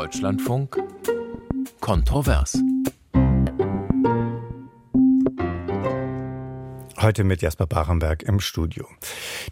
[0.00, 0.78] Deutschlandfunk
[1.80, 2.69] Kontrovers.
[7.02, 8.86] Heute mit Jasper Barenberg im Studio.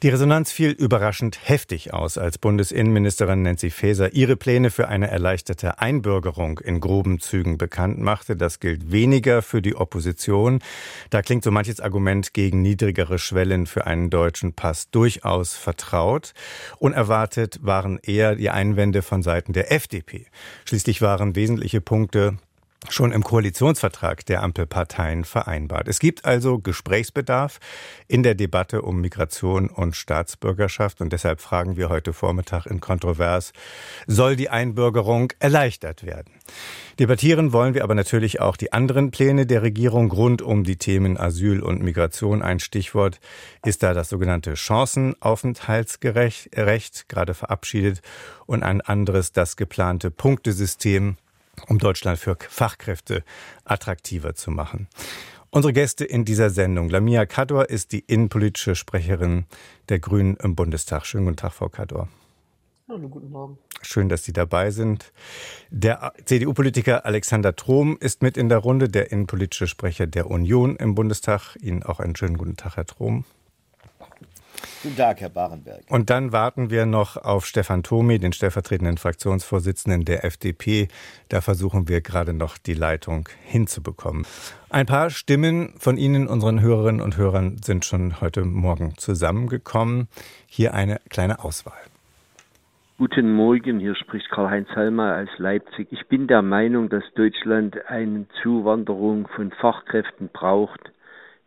[0.02, 5.78] Die Resonanz fiel überraschend heftig aus, als Bundesinnenministerin Nancy Faeser ihre Pläne für eine erleichterte
[5.78, 8.36] Einbürgerung in groben Zügen bekannt machte.
[8.36, 10.58] Das gilt weniger für die Opposition.
[11.08, 16.34] Da klingt so manches Argument gegen niedrigere Schwellen für einen deutschen Pass durchaus vertraut.
[16.78, 20.26] Unerwartet waren eher die Einwände von Seiten der FDP.
[20.66, 22.36] Schließlich waren wesentliche Punkte
[22.88, 25.88] schon im Koalitionsvertrag der Ampelparteien vereinbart.
[25.88, 27.58] Es gibt also Gesprächsbedarf
[28.06, 33.52] in der Debatte um Migration und Staatsbürgerschaft und deshalb fragen wir heute Vormittag in Kontrovers,
[34.06, 36.32] soll die Einbürgerung erleichtert werden?
[36.98, 41.18] Debattieren wollen wir aber natürlich auch die anderen Pläne der Regierung rund um die Themen
[41.18, 42.42] Asyl und Migration.
[42.42, 43.20] Ein Stichwort
[43.64, 48.00] ist da das sogenannte Chancenaufenthaltsrecht, gerade verabschiedet,
[48.46, 51.18] und ein anderes das geplante Punktesystem
[51.66, 53.24] um Deutschland für Fachkräfte
[53.64, 54.88] attraktiver zu machen.
[55.50, 56.90] Unsere Gäste in dieser Sendung.
[56.90, 59.46] Lamia Kador ist die innenpolitische Sprecherin
[59.88, 61.06] der Grünen im Bundestag.
[61.06, 62.08] Schönen guten Tag, Frau Kador.
[62.86, 63.58] Hallo, guten Morgen.
[63.82, 65.12] Schön, dass Sie dabei sind.
[65.70, 70.94] Der CDU-Politiker Alexander Trom ist mit in der Runde, der innenpolitische Sprecher der Union im
[70.94, 71.56] Bundestag.
[71.60, 73.24] Ihnen auch einen schönen guten Tag, Herr Trom.
[74.82, 75.82] Guten Tag, Herr Barenberg.
[75.88, 80.88] Und dann warten wir noch auf Stefan Tomi, den stellvertretenden Fraktionsvorsitzenden der FDP.
[81.28, 84.24] Da versuchen wir gerade noch die Leitung hinzubekommen.
[84.70, 90.08] Ein paar Stimmen von Ihnen, unseren Hörerinnen und Hörern, sind schon heute Morgen zusammengekommen.
[90.46, 91.78] Hier eine kleine Auswahl.
[92.98, 95.88] Guten Morgen, hier spricht Karl-Heinz Halmer aus Leipzig.
[95.90, 100.92] Ich bin der Meinung, dass Deutschland eine Zuwanderung von Fachkräften braucht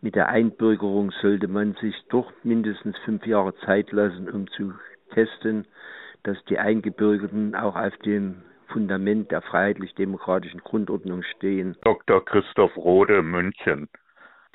[0.01, 4.73] mit der Einbürgerung sollte man sich doch mindestens fünf Jahre Zeit lassen, um zu
[5.13, 5.67] testen,
[6.23, 11.77] dass die Eingebürgerten auch auf dem Fundament der freiheitlich-demokratischen Grundordnung stehen.
[11.83, 12.23] Dr.
[12.23, 13.89] Christoph Rode, München.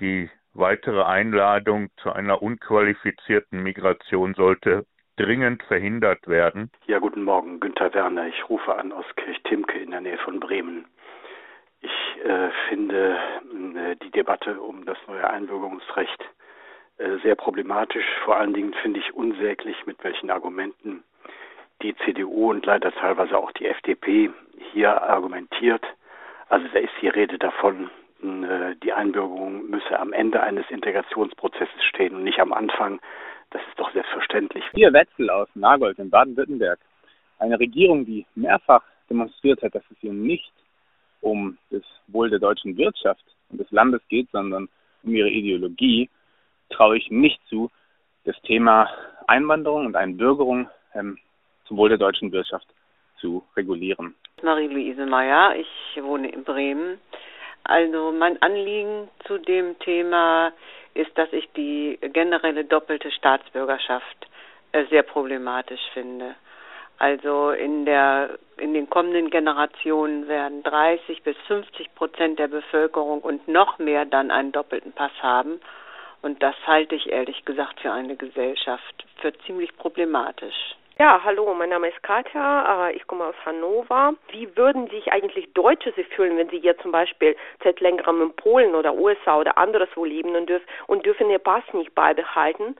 [0.01, 4.87] Die weitere Einladung zu einer unqualifizierten Migration sollte
[5.17, 6.71] dringend verhindert werden.
[6.87, 8.27] Ja, guten Morgen, Günther Werner.
[8.29, 10.87] Ich rufe an aus Kirchtimke in der Nähe von Bremen.
[11.87, 13.17] Ich äh, finde
[13.77, 16.21] äh, die Debatte um das neue Einbürgerungsrecht
[16.99, 18.05] äh, sehr problematisch.
[18.25, 21.05] Vor allen Dingen finde ich unsäglich, mit welchen Argumenten
[21.83, 24.31] die CDU und leider teilweise auch die FDP
[24.73, 25.85] hier argumentiert.
[26.49, 27.89] Also da ist die Rede davon,
[28.21, 32.99] äh, die Einbürgerung müsse am Ende eines Integrationsprozesses stehen und nicht am Anfang.
[33.51, 34.65] Das ist doch selbstverständlich.
[34.75, 36.81] Hier Wetzel aus Nagold in Baden-Württemberg.
[37.39, 40.53] Eine Regierung, die mehrfach demonstriert hat, dass es ihr nicht
[41.21, 44.69] um das Wohl der deutschen Wirtschaft und des Landes geht, sondern
[45.03, 46.09] um ihre Ideologie,
[46.71, 47.71] traue ich nicht zu,
[48.25, 48.89] das Thema
[49.29, 51.19] Einwanderung und Einbürgerung ähm,
[51.67, 52.67] zum Wohl der deutschen Wirtschaft
[53.21, 54.15] zu regulieren.
[54.43, 56.99] Marie-Louise Meyer, ich wohne in Bremen.
[57.65, 60.53] Also mein Anliegen zu dem Thema
[60.95, 64.27] ist, dass ich die generelle doppelte Staatsbürgerschaft
[64.73, 66.37] äh, sehr problematisch finde.
[66.99, 73.47] Also in der in den kommenden Generationen werden 30 bis 50 Prozent der Bevölkerung und
[73.49, 75.61] noch mehr dann einen doppelten Pass haben.
[76.23, 80.75] Und das halte ich ehrlich gesagt für eine Gesellschaft für ziemlich problematisch.
[80.99, 84.15] Ja, hallo, mein Name ist Katja, äh, ich komme aus Hannover.
[84.31, 88.33] Wie würden sich eigentlich Deutsche sich fühlen, wenn sie hier zum Beispiel seit längerem in
[88.35, 90.35] Polen oder USA oder anderswo leben
[90.87, 92.77] und dürfen ihr Pass nicht beibehalten?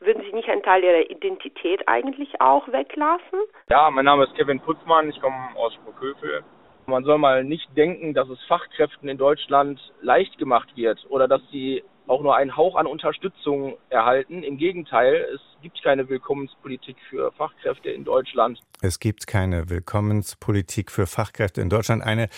[0.00, 3.40] Würden Sie nicht einen Teil Ihrer Identität eigentlich auch weglassen?
[3.68, 6.44] Ja, mein Name ist Kevin Putzmann, ich komme aus Sprockhövel.
[6.86, 11.42] Man soll mal nicht denken, dass es Fachkräften in Deutschland leicht gemacht wird oder dass
[11.50, 14.42] sie auch nur einen Hauch an Unterstützung erhalten.
[14.42, 18.60] Im Gegenteil, es gibt keine Willkommenspolitik für Fachkräfte in Deutschland.
[18.80, 22.02] Es gibt keine Willkommenspolitik für Fachkräfte in Deutschland.
[22.02, 22.28] Eine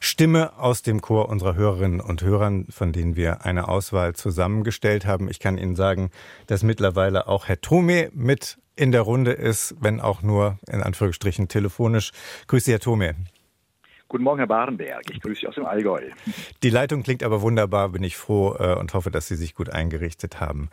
[0.00, 5.28] Stimme aus dem Chor unserer Hörerinnen und Hörern, von denen wir eine Auswahl zusammengestellt haben.
[5.28, 6.10] Ich kann Ihnen sagen,
[6.46, 11.48] dass mittlerweile auch Herr Tome mit in der Runde ist, wenn auch nur in Anführungsstrichen
[11.48, 12.12] telefonisch.
[12.46, 13.14] Grüße, Herr Tome.
[14.12, 15.04] Guten Morgen, Herr Barenberg.
[15.10, 16.02] Ich grüße Sie aus dem Allgäu.
[16.62, 19.70] Die Leitung klingt aber wunderbar, bin ich froh äh, und hoffe, dass Sie sich gut
[19.70, 20.68] eingerichtet haben.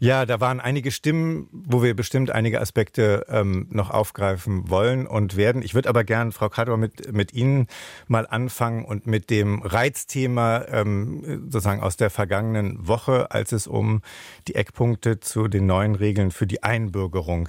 [0.00, 5.34] Ja, da waren einige Stimmen, wo wir bestimmt einige Aspekte ähm, noch aufgreifen wollen und
[5.34, 5.62] werden.
[5.62, 7.68] Ich würde aber gern, Frau Kador, mit, mit Ihnen
[8.06, 14.02] mal anfangen und mit dem Reizthema ähm, sozusagen aus der vergangenen Woche, als es um
[14.46, 17.48] die Eckpunkte zu den neuen Regeln für die Einbürgerung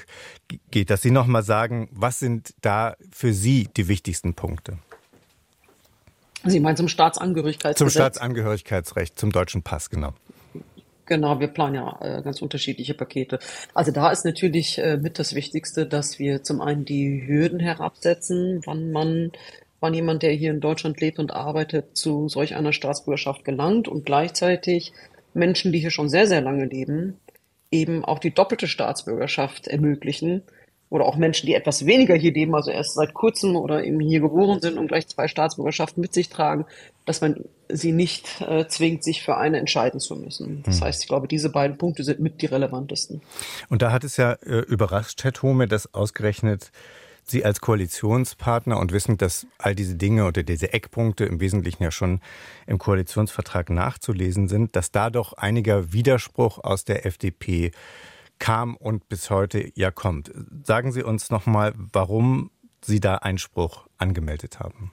[0.71, 4.77] geht, dass Sie noch mal sagen, was sind da für Sie die wichtigsten Punkte?
[6.45, 7.77] Sie meinen zum Staatsangehörigkeitsrecht?
[7.77, 10.13] Zum Staatsangehörigkeitsrecht, zum deutschen Pass, genau.
[11.07, 13.39] Genau, wir planen ja äh, ganz unterschiedliche Pakete.
[13.73, 18.61] Also da ist natürlich äh, mit das Wichtigste, dass wir zum einen die Hürden herabsetzen,
[18.65, 19.31] wann man,
[19.79, 24.05] wann jemand, der hier in Deutschland lebt und arbeitet, zu solch einer Staatsbürgerschaft gelangt und
[24.05, 24.93] gleichzeitig
[25.35, 27.19] Menschen, die hier schon sehr, sehr lange leben,
[27.69, 30.41] eben auch die doppelte Staatsbürgerschaft ermöglichen
[30.89, 34.19] oder auch Menschen, die etwas weniger hier leben, also erst seit kurzem oder eben hier
[34.19, 36.65] geboren sind und gleich zwei Staatsbürgerschaften mit sich tragen,
[37.05, 40.61] dass man sie nicht äh, zwingt, sich für eine entscheiden zu müssen.
[40.63, 40.85] Das hm.
[40.85, 43.21] heißt, ich glaube, diese beiden Punkte sind mit die relevantesten.
[43.69, 46.71] Und da hat es ja äh, überrascht, Herr Thome, dass ausgerechnet
[47.27, 51.89] Sie als Koalitionspartner und wissend, dass all diese Dinge oder diese Eckpunkte im Wesentlichen ja
[51.89, 52.21] schon
[52.67, 57.71] im Koalitionsvertrag nachzulesen sind, dass da doch einiger Widerspruch aus der FDP
[58.39, 60.31] kam und bis heute ja kommt.
[60.63, 62.51] Sagen Sie uns nochmal, warum
[62.83, 64.91] Sie da Einspruch angemeldet haben.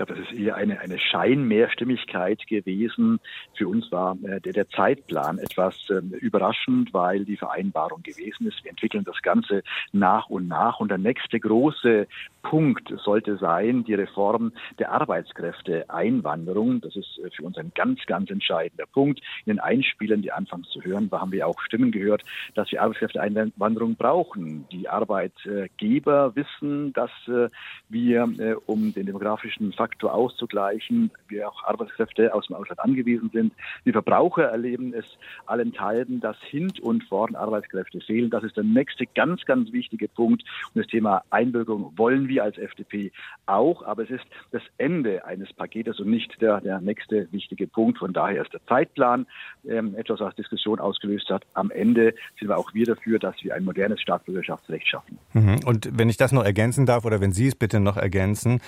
[0.00, 3.20] Glaube, das ist eher eine, eine Scheinmehrstimmigkeit gewesen.
[3.54, 8.64] Für uns war äh, der, der Zeitplan etwas ähm, überraschend, weil die Vereinbarung gewesen ist.
[8.64, 9.62] Wir entwickeln das Ganze
[9.92, 10.80] nach und nach.
[10.80, 12.06] Und der nächste große
[12.40, 16.80] Punkt sollte sein, die Reform der Arbeitskräfteeinwanderung.
[16.80, 19.20] Das ist äh, für uns ein ganz, ganz entscheidender Punkt.
[19.44, 22.22] In den Einspielen, die anfangs zu hören haben wir auch Stimmen gehört,
[22.54, 24.64] dass wir Arbeitskräfteeinwanderung brauchen.
[24.72, 27.50] Die Arbeitgeber wissen, dass äh,
[27.90, 33.52] wir, äh, um den demografischen Faktor auszugleichen, wir auch Arbeitskräfte aus dem Ausland angewiesen sind.
[33.84, 35.04] Die Verbraucher erleben es
[35.46, 38.30] allenthalben, dass hint und vorn Arbeitskräfte fehlen.
[38.30, 40.42] Das ist der nächste ganz, ganz wichtige Punkt.
[40.74, 43.12] Und das Thema Einbürgerung wollen wir als FDP
[43.46, 47.98] auch, aber es ist das Ende eines Paketes und nicht der, der nächste wichtige Punkt.
[47.98, 49.26] Von daher ist der Zeitplan
[49.68, 51.44] ähm, etwas, was Diskussion ausgelöst hat.
[51.54, 55.18] Am Ende sind wir auch wir dafür, dass wir ein modernes Staatsbürgerschaftsrecht schaffen.
[55.32, 55.60] Mhm.
[55.64, 58.60] Und wenn ich das noch ergänzen darf oder wenn Sie es bitte noch ergänzen,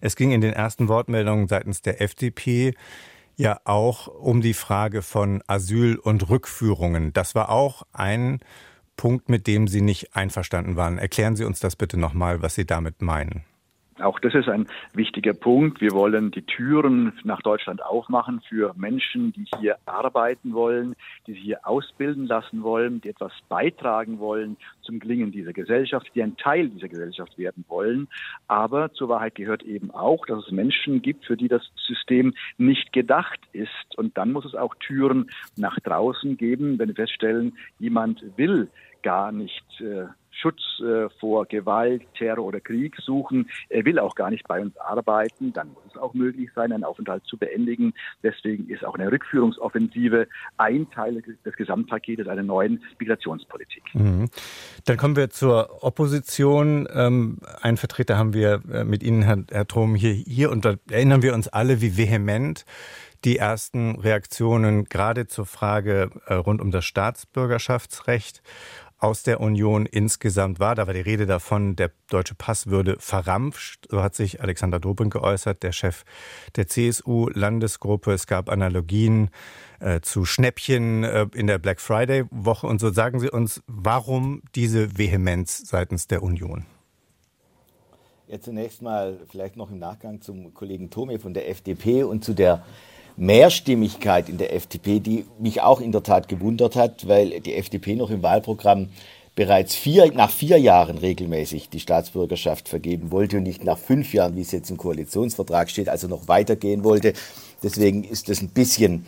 [0.00, 2.74] es ging in den ersten Wortmeldungen seitens der FDP
[3.36, 7.12] ja auch um die Frage von Asyl und Rückführungen.
[7.12, 8.40] Das war auch ein
[8.96, 10.98] Punkt, mit dem Sie nicht einverstanden waren.
[10.98, 13.44] Erklären Sie uns das bitte nochmal, was Sie damit meinen.
[13.98, 15.80] Auch das ist ein wichtiger Punkt.
[15.80, 20.94] Wir wollen die Türen nach Deutschland aufmachen für Menschen, die hier arbeiten wollen,
[21.26, 26.22] die sich hier ausbilden lassen wollen, die etwas beitragen wollen zum Gelingen dieser Gesellschaft, die
[26.22, 28.08] ein Teil dieser Gesellschaft werden wollen.
[28.48, 32.92] Aber zur Wahrheit gehört eben auch, dass es Menschen gibt, für die das System nicht
[32.92, 33.96] gedacht ist.
[33.96, 38.68] Und dann muss es auch Türen nach draußen geben, wenn wir feststellen, jemand will
[39.02, 40.06] gar nicht äh,
[40.40, 43.48] Schutz äh, vor Gewalt, Terror oder Krieg suchen.
[43.68, 45.52] Er will auch gar nicht bei uns arbeiten.
[45.52, 47.94] Dann muss es auch möglich sein, einen Aufenthalt zu beendigen.
[48.22, 53.82] Deswegen ist auch eine Rückführungsoffensive ein Teil des Gesamtpaketes einer neuen Migrationspolitik.
[53.94, 54.28] Mhm.
[54.84, 56.88] Dann kommen wir zur Opposition.
[56.92, 60.74] Ähm, einen Vertreter haben wir äh, mit Ihnen, Herr, Herr Trom, hier, hier und da
[60.90, 62.64] erinnern wir uns alle, wie vehement
[63.24, 68.42] die ersten Reaktionen gerade zur Frage äh, rund um das Staatsbürgerschaftsrecht
[68.98, 70.74] aus der Union insgesamt war.
[70.74, 73.88] Da war die Rede davon, der deutsche Pass würde verrampft.
[73.90, 76.04] So hat sich Alexander Dobrindt geäußert, der Chef
[76.56, 78.12] der CSU-Landesgruppe.
[78.12, 79.30] Es gab Analogien
[79.80, 82.66] äh, zu Schnäppchen äh, in der Black Friday-Woche.
[82.66, 86.64] Und so sagen Sie uns, warum diese Vehemenz seitens der Union?
[88.28, 92.34] Ja, zunächst mal vielleicht noch im Nachgang zum Kollegen Tome von der FDP und zu
[92.34, 92.64] der
[93.16, 97.96] Mehrstimmigkeit in der FDP, die mich auch in der Tat gewundert hat, weil die FDP
[97.96, 98.90] noch im Wahlprogramm
[99.34, 104.34] bereits vier, nach vier Jahren regelmäßig die Staatsbürgerschaft vergeben wollte und nicht nach fünf Jahren,
[104.34, 107.12] wie es jetzt im Koalitionsvertrag steht, also noch weitergehen wollte.
[107.62, 109.06] Deswegen ist das ein bisschen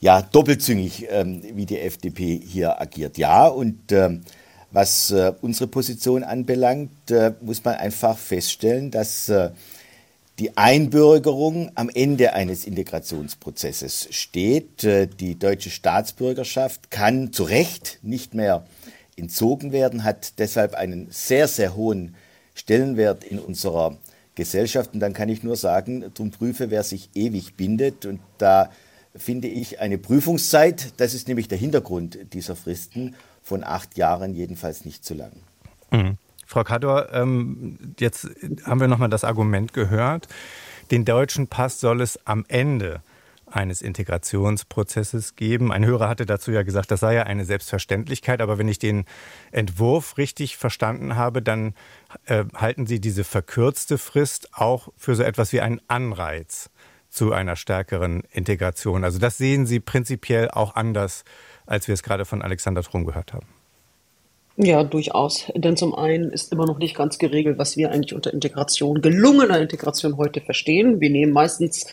[0.00, 3.18] ja, doppelzüngig, ähm, wie die FDP hier agiert.
[3.18, 4.22] Ja, und ähm,
[4.70, 9.50] was äh, unsere Position anbelangt, äh, muss man einfach feststellen, dass äh,
[10.38, 14.84] die Einbürgerung am Ende eines Integrationsprozesses steht.
[14.84, 18.66] Äh, die deutsche Staatsbürgerschaft kann zu Recht nicht mehr
[19.16, 22.16] entzogen werden, hat deshalb einen sehr, sehr hohen
[22.54, 23.96] Stellenwert in unserer
[24.34, 24.94] Gesellschaft.
[24.94, 28.06] Und dann kann ich nur sagen, drum prüfe, wer sich ewig bindet.
[28.06, 28.70] Und da
[29.14, 34.84] finde ich eine Prüfungszeit, das ist nämlich der Hintergrund dieser Fristen, von acht Jahren jedenfalls
[34.84, 35.32] nicht zu lang.
[35.90, 36.16] Mhm.
[36.46, 38.28] Frau Kador, ähm, jetzt
[38.64, 40.28] haben wir nochmal das Argument gehört,
[40.90, 43.00] den deutschen Pass soll es am Ende
[43.46, 45.72] eines Integrationsprozesses geben.
[45.72, 49.04] Ein Hörer hatte dazu ja gesagt, das sei ja eine Selbstverständlichkeit, aber wenn ich den
[49.52, 51.74] Entwurf richtig verstanden habe, dann
[52.26, 56.70] äh, halten Sie diese verkürzte Frist auch für so etwas wie einen Anreiz
[57.10, 59.04] zu einer stärkeren Integration.
[59.04, 61.24] Also das sehen Sie prinzipiell auch anders,
[61.64, 63.46] als wir es gerade von Alexander Trum gehört haben.
[64.56, 65.50] Ja, durchaus.
[65.56, 69.60] Denn zum einen ist immer noch nicht ganz geregelt, was wir eigentlich unter Integration, gelungener
[69.60, 71.00] Integration heute verstehen.
[71.00, 71.86] Wir nehmen meistens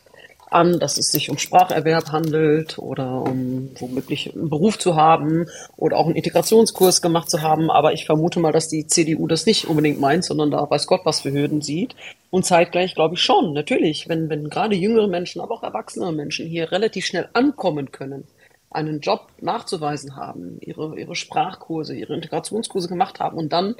[0.52, 5.98] an, dass es sich um Spracherwerb handelt oder um womöglich einen Beruf zu haben oder
[5.98, 7.72] auch einen Integrationskurs gemacht zu haben.
[7.72, 11.02] Aber ich vermute mal, dass die CDU das nicht unbedingt meint, sondern da weiß Gott,
[11.04, 11.96] was für Hürden sieht.
[12.30, 16.46] Und zeitgleich glaube ich schon, natürlich, wenn, wenn gerade jüngere Menschen, aber auch erwachsene Menschen
[16.46, 18.26] hier relativ schnell ankommen können,
[18.72, 23.76] einen Job nachzuweisen haben, ihre, ihre Sprachkurse, ihre Integrationskurse gemacht haben und dann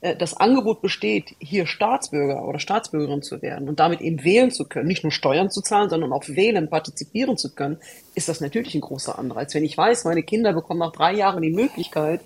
[0.00, 4.64] äh, das Angebot besteht, hier Staatsbürger oder Staatsbürgerin zu werden und damit eben wählen zu
[4.64, 7.78] können, nicht nur Steuern zu zahlen, sondern auch wählen, partizipieren zu können,
[8.14, 9.54] ist das natürlich ein großer Anreiz.
[9.54, 12.20] Wenn ich weiß, meine Kinder bekommen nach drei Jahren die Möglichkeit,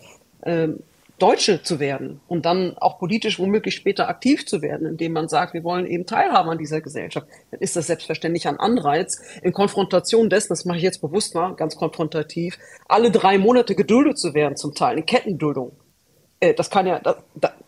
[0.44, 0.80] ähm,
[1.24, 5.54] Deutsche zu werden und dann auch politisch womöglich später aktiv zu werden, indem man sagt,
[5.54, 9.22] wir wollen eben teilhaben an dieser Gesellschaft, dann ist das selbstverständlich ein Anreiz.
[9.40, 14.18] In Konfrontation dessen, das mache ich jetzt bewusst mal, ganz konfrontativ, alle drei Monate geduldet
[14.18, 15.72] zu werden, zum Teil, in Kettenduldung.
[16.40, 17.16] Äh, das kann ja, das,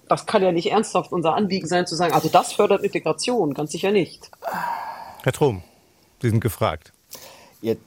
[0.06, 3.72] das kann ja nicht ernsthaft unser Anliegen sein, zu sagen, also das fördert Integration, ganz
[3.72, 4.30] sicher nicht.
[5.22, 5.62] Herr Trom,
[6.20, 6.92] Sie sind gefragt.
[7.62, 7.80] Jetzt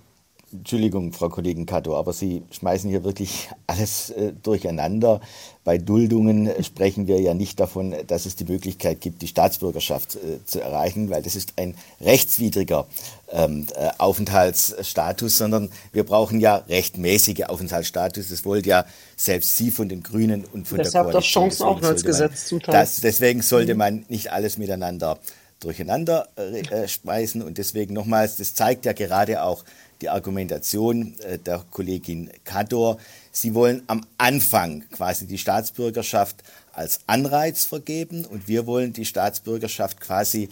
[0.52, 5.22] Entschuldigung, Frau Kollegin Kato, aber Sie schmeißen hier wirklich alles äh, durcheinander.
[5.64, 10.44] Bei Duldungen sprechen wir ja nicht davon, dass es die Möglichkeit gibt, die Staatsbürgerschaft äh,
[10.46, 12.88] zu erreichen, weil das ist ein rechtswidriger
[13.32, 18.30] ähm, äh, Aufenthaltsstatus, sondern wir brauchen ja rechtmäßige Aufenthaltsstatus.
[18.30, 21.14] Das wollt ja selbst Sie von den Grünen und von Deshalb der Koalition.
[21.14, 22.74] Deshalb das Chancenaufenthaltsgesetz zum Teil.
[22.74, 23.78] Das, deswegen sollte mhm.
[23.78, 25.20] man nicht alles miteinander
[25.60, 27.42] durcheinander äh, äh, speisen.
[27.42, 29.64] Und deswegen nochmals, das zeigt ja gerade auch
[30.02, 32.98] die Argumentation äh, der Kollegin Kador.
[33.32, 36.38] Sie wollen am Anfang quasi die Staatsbürgerschaft
[36.74, 40.50] als Anreiz vergeben und wir wollen die Staatsbürgerschaft quasi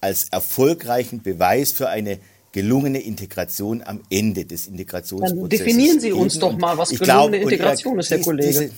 [0.00, 2.18] als erfolgreichen Beweis für eine
[2.52, 5.40] gelungene Integration am Ende des Integrationsprozesses.
[5.40, 8.48] Dann definieren Sie uns doch mal, was gelungene glaub, Integration ist, Herr Kollege.
[8.48, 8.70] Diese,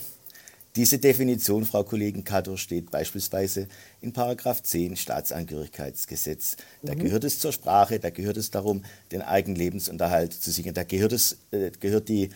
[0.75, 3.69] diese Definition, Frau Kollegin Kato, steht beispielsweise
[4.00, 6.57] in Paragraph 10 Staatsangehörigkeitsgesetz.
[6.83, 7.00] Da mhm.
[7.00, 10.73] gehört es zur Sprache, da gehört es darum, den eigenen Lebensunterhalt zu sichern.
[10.73, 12.31] Da gehört, es, äh, gehört die,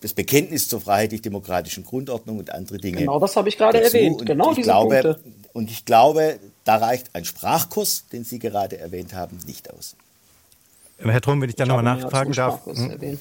[0.00, 2.98] das Bekenntnis zur freiheitlich-demokratischen Grundordnung und andere Dinge.
[2.98, 3.94] Genau, das habe ich gerade dazu.
[3.94, 4.20] erwähnt.
[4.20, 5.20] Und genau diese glaube, Punkte.
[5.52, 9.96] Und ich glaube, da reicht ein Sprachkurs, den Sie gerade erwähnt haben, nicht aus.
[11.02, 13.18] Herr Trom, wenn ich da nochmal nachfragen darf, hm,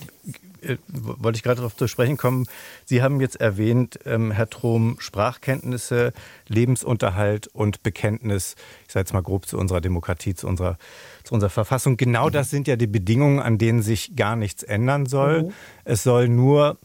[0.62, 2.46] äh, wollte ich gerade darauf zu sprechen kommen.
[2.86, 6.14] Sie haben jetzt erwähnt, ähm, Herr Trom, Sprachkenntnisse,
[6.48, 8.56] Lebensunterhalt und Bekenntnis,
[8.86, 10.78] ich sage jetzt mal grob zu unserer Demokratie, zu unserer,
[11.24, 11.96] zu unserer Verfassung.
[11.98, 12.32] Genau mhm.
[12.32, 15.44] das sind ja die Bedingungen, an denen sich gar nichts ändern soll.
[15.44, 15.54] Mhm.
[15.86, 16.78] Es soll nur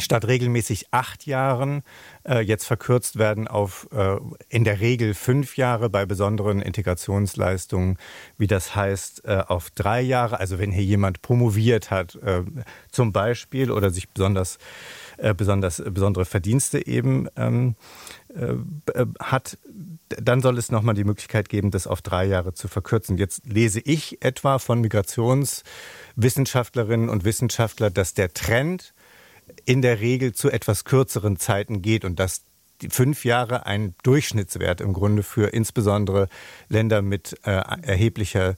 [0.00, 1.82] statt regelmäßig acht Jahren
[2.28, 4.16] äh, jetzt verkürzt werden auf äh,
[4.48, 7.98] in der Regel fünf Jahre bei besonderen Integrationsleistungen,
[8.38, 10.40] wie das heißt, äh, auf drei Jahre.
[10.40, 12.42] Also wenn hier jemand promoviert hat, äh,
[12.90, 14.58] zum Beispiel, oder sich besonders,
[15.18, 17.76] äh, besonders besondere Verdienste eben ähm,
[18.34, 18.54] äh,
[19.20, 19.58] hat,
[20.08, 23.16] dann soll es nochmal die Möglichkeit geben, das auf drei Jahre zu verkürzen.
[23.16, 28.94] Jetzt lese ich etwa von Migrationswissenschaftlerinnen und Wissenschaftlern, dass der Trend
[29.64, 32.42] in der Regel zu etwas kürzeren Zeiten geht und dass
[32.80, 36.28] die fünf Jahre ein Durchschnittswert im Grunde für insbesondere
[36.68, 38.56] Länder mit äh, erheblicher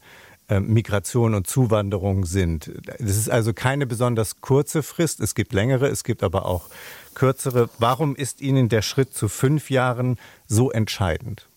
[0.49, 2.73] äh, Migration und Zuwanderung sind.
[2.99, 5.21] Das ist also keine besonders kurze Frist.
[5.21, 6.69] Es gibt längere, es gibt aber auch
[7.14, 7.69] kürzere.
[7.78, 11.49] Warum ist Ihnen der Schritt zu fünf Jahren so entscheidend?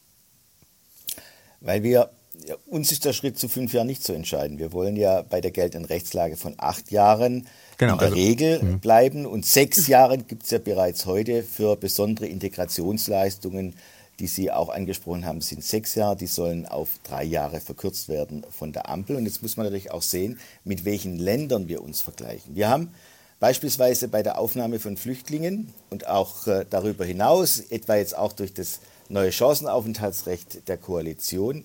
[1.61, 2.09] Weil wir
[2.45, 4.59] ja, uns ist der Schritt zu fünf Jahren nicht zu entscheiden.
[4.59, 8.63] Wir wollen ja bei der geltenden Rechtslage von acht Jahren genau, in der also, Regel
[8.63, 8.77] mh.
[8.77, 9.25] bleiben.
[9.25, 13.75] Und sechs Jahre gibt es ja bereits heute für besondere Integrationsleistungen,
[14.19, 16.17] die Sie auch angesprochen haben, sind sechs Jahre.
[16.17, 19.15] Die sollen auf drei Jahre verkürzt werden von der Ampel.
[19.15, 22.55] Und jetzt muss man natürlich auch sehen, mit welchen Ländern wir uns vergleichen.
[22.55, 22.93] Wir haben
[23.39, 28.53] beispielsweise bei der Aufnahme von Flüchtlingen und auch äh, darüber hinaus, etwa jetzt auch durch
[28.53, 31.63] das neue Chancenaufenthaltsrecht der Koalition,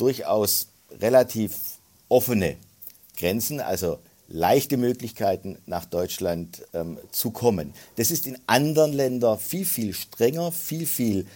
[0.00, 0.68] durchaus
[1.00, 1.78] relativ
[2.08, 2.56] offene
[3.16, 7.74] Grenzen, also leichte Möglichkeiten, nach Deutschland ähm, zu kommen.
[7.96, 11.26] Das ist in anderen Ländern viel, viel strenger, viel, viel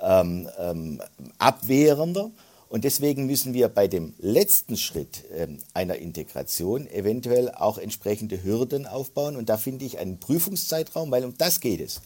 [0.00, 1.02] ähm, ähm,
[1.38, 2.30] abwehrender.
[2.68, 8.86] Und deswegen müssen wir bei dem letzten Schritt ähm, einer Integration eventuell auch entsprechende Hürden
[8.86, 9.36] aufbauen.
[9.36, 12.00] Und da finde ich einen Prüfungszeitraum, weil um das geht es.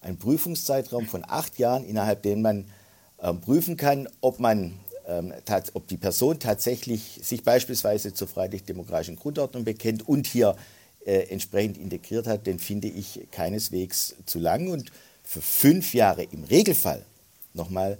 [0.00, 2.70] Ein Prüfungszeitraum von acht Jahren, innerhalb dem man
[3.20, 4.78] ähm, prüfen kann, ob man
[5.74, 10.54] ob die Person tatsächlich sich beispielsweise zur freiheitlich-demokratischen Grundordnung bekennt und hier
[11.04, 14.68] äh, entsprechend integriert hat, den finde ich keineswegs zu lang.
[14.68, 14.92] Und
[15.24, 17.04] für fünf Jahre im Regelfall,
[17.54, 17.98] nochmal,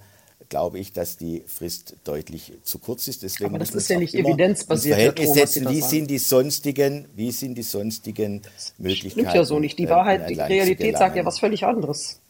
[0.49, 3.23] glaube ich, dass die Frist deutlich zu kurz ist.
[3.23, 4.97] Deswegen Aber das ist ja nicht evidenzbasiert.
[4.97, 8.43] Verhältnis setzen, wie sind die sonstigen, wie sind die sonstigen
[8.79, 9.21] Möglichkeiten?
[9.21, 9.79] Stimmt ja so nicht.
[9.79, 12.21] Die Wahrheit, die Realität sagt ja was völlig anderes.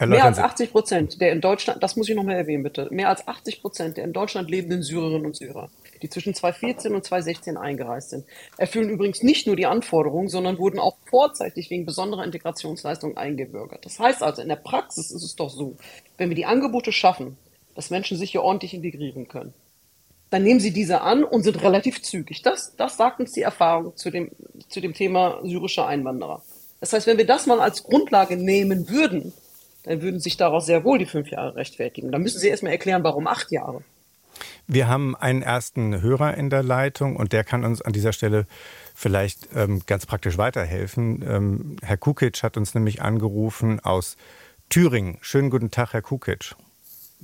[0.00, 3.26] Mehr als 80 Prozent der in Deutschland, das muss ich nochmal erwähnen bitte, mehr als
[3.26, 5.70] 80 Prozent der in Deutschland lebenden Syrerinnen und Syrer
[6.04, 8.26] die zwischen 2014 und 2016 eingereist sind,
[8.58, 13.86] erfüllen übrigens nicht nur die Anforderungen, sondern wurden auch vorzeitig wegen besonderer Integrationsleistungen eingebürgert.
[13.86, 15.76] Das heißt also, in der Praxis ist es doch so,
[16.18, 17.38] wenn wir die Angebote schaffen,
[17.74, 19.54] dass Menschen sich hier ordentlich integrieren können,
[20.28, 22.42] dann nehmen sie diese an und sind relativ zügig.
[22.42, 24.30] Das, das sagt uns die Erfahrung zu dem,
[24.68, 26.42] zu dem Thema syrische Einwanderer.
[26.80, 29.32] Das heißt, wenn wir das mal als Grundlage nehmen würden,
[29.84, 32.10] dann würden sich daraus sehr wohl die fünf Jahre rechtfertigen.
[32.10, 33.82] Dann müssen Sie erstmal erklären, warum acht Jahre.
[34.66, 38.46] Wir haben einen ersten Hörer in der Leitung und der kann uns an dieser Stelle
[38.94, 41.22] vielleicht ähm, ganz praktisch weiterhelfen.
[41.28, 44.16] Ähm, Herr Kukic hat uns nämlich angerufen aus
[44.70, 45.18] Thüringen.
[45.20, 46.56] Schönen guten Tag, Herr Kukic.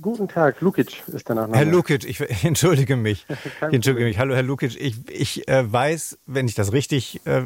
[0.01, 1.57] Guten Tag, Lukic ist der Nachname.
[1.57, 3.25] Herr Lukic, ich, ich entschuldige mich.
[3.29, 4.17] ich entschuldige mich.
[4.17, 4.75] Hallo, Herr Lukic.
[4.79, 7.39] Ich, ich äh, weiß, wenn ich das richtig äh,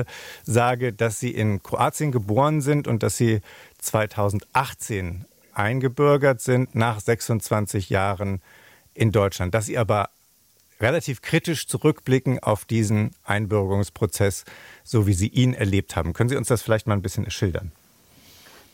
[0.00, 0.04] äh,
[0.42, 3.40] sage, dass Sie in Kroatien geboren sind und dass Sie
[3.78, 5.24] 2018
[5.54, 8.40] eingebürgert sind nach 26 Jahren
[8.94, 9.54] in Deutschland.
[9.54, 10.10] Dass Sie aber
[10.80, 14.44] relativ kritisch zurückblicken auf diesen Einbürgerungsprozess,
[14.82, 16.12] so wie Sie ihn erlebt haben.
[16.12, 17.70] Können Sie uns das vielleicht mal ein bisschen schildern?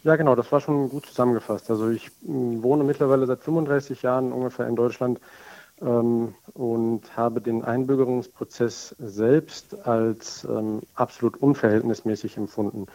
[0.07, 1.69] Ja, genau, das war schon gut zusammengefasst.
[1.69, 5.19] Also ich hm, wohne mittlerweile seit 35 Jahren ungefähr in Deutschland
[5.83, 12.87] ähm, und habe den Einbürgerungsprozess selbst als ähm, absolut unverhältnismäßig empfunden.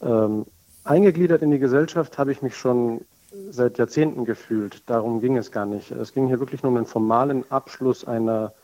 [0.00, 0.46] Ähm,
[0.82, 3.02] eingegliedert in die Gesellschaft habe ich mich schon
[3.50, 4.82] seit Jahrzehnten gefühlt.
[4.88, 5.90] Darum ging es gar nicht.
[5.90, 8.54] Es ging hier wirklich nur um den formalen Abschluss einer,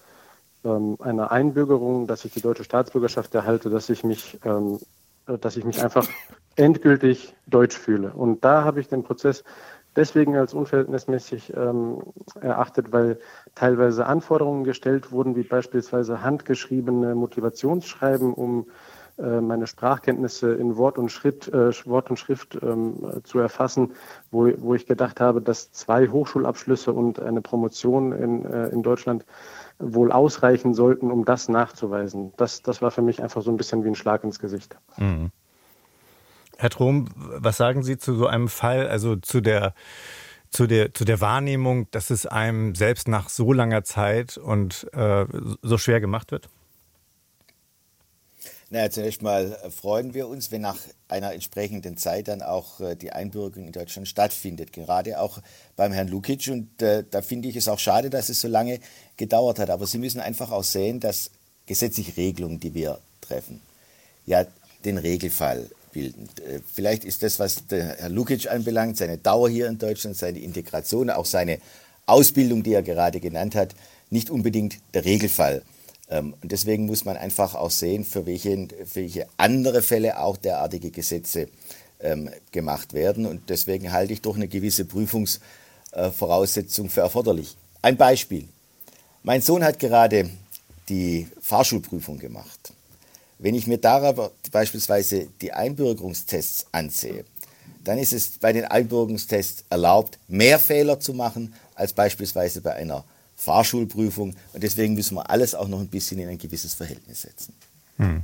[0.65, 4.79] ähm, einer Einbürgerung, dass ich die deutsche Staatsbürgerschaft erhalte, dass ich mich, ähm,
[5.27, 6.07] dass ich mich einfach
[6.57, 8.13] endgültig deutsch fühle.
[8.13, 9.45] Und da habe ich den Prozess
[9.97, 12.03] deswegen als unverhältnismäßig ähm,
[12.41, 13.19] erachtet, weil
[13.55, 18.67] teilweise Anforderungen gestellt wurden, wie beispielsweise handgeschriebene Motivationsschreiben, um
[19.19, 23.93] äh, meine Sprachkenntnisse in Wort und Schritt, äh, Wort und Schrift ähm, zu erfassen,
[24.31, 29.27] wo, wo ich gedacht habe, dass zwei Hochschulabschlüsse und eine Promotion in, äh, in Deutschland
[29.83, 32.33] wohl ausreichen sollten, um das nachzuweisen.
[32.37, 34.77] Das, das war für mich einfach so ein bisschen wie ein Schlag ins Gesicht.
[34.97, 35.31] Mhm.
[36.57, 39.75] Herr Trom, was sagen Sie zu so einem Fall, also zu der,
[40.51, 45.27] zu der, zu der Wahrnehmung, dass es einem selbst nach so langer Zeit und äh,
[45.63, 46.49] so schwer gemacht wird?
[48.73, 53.13] Naja, zunächst mal freuen wir uns, wenn nach einer entsprechenden Zeit dann auch äh, die
[53.13, 54.73] Einbürgerung in Deutschland stattfindet.
[54.73, 55.43] Gerade auch
[55.77, 56.49] beim Herrn Lukic.
[56.49, 58.81] Und äh, da finde ich es auch schade, dass es so lange
[59.19, 59.69] gedauert hat.
[59.69, 61.31] Aber Sie müssen einfach auch sehen, dass
[61.67, 63.61] gesetzliche Regelungen, die wir treffen,
[64.25, 64.47] ja
[64.87, 66.31] den Regelfall bilden.
[66.39, 71.11] Äh, vielleicht ist das, was Herr Lukic anbelangt, seine Dauer hier in Deutschland, seine Integration,
[71.11, 71.59] auch seine
[72.07, 73.75] Ausbildung, die er gerade genannt hat,
[74.09, 75.61] nicht unbedingt der Regelfall.
[76.13, 80.37] Ähm, und deswegen muss man einfach auch sehen, für welche, für welche andere Fälle auch
[80.37, 81.49] derartige Gesetze
[82.01, 83.25] ähm, gemacht werden.
[83.25, 87.57] Und deswegen halte ich doch eine gewisse Prüfungsvoraussetzung für erforderlich.
[87.81, 88.47] Ein Beispiel.
[89.23, 90.29] Mein Sohn hat gerade
[90.89, 92.75] die Fahrschulprüfung gemacht.
[93.39, 97.25] Wenn ich mir darüber beispielsweise die Einbürgerungstests ansehe,
[97.83, 103.03] dann ist es bei den Einbürgerungstests erlaubt, mehr Fehler zu machen als beispielsweise bei einer
[103.45, 104.35] Fahrschulprüfung.
[104.53, 107.55] Und deswegen müssen wir alles auch noch ein bisschen in ein gewisses Verhältnis setzen.
[107.97, 108.23] Hm.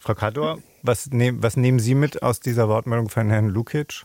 [0.00, 4.04] Frau Kador, was, nehm, was nehmen Sie mit aus dieser Wortmeldung von Herrn Lukic?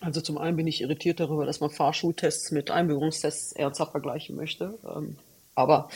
[0.00, 4.74] Also zum einen bin ich irritiert darüber, dass man Fahrschultests mit Einbürgerungstests ernsthaft vergleichen möchte.
[4.84, 5.16] Ähm,
[5.54, 5.88] aber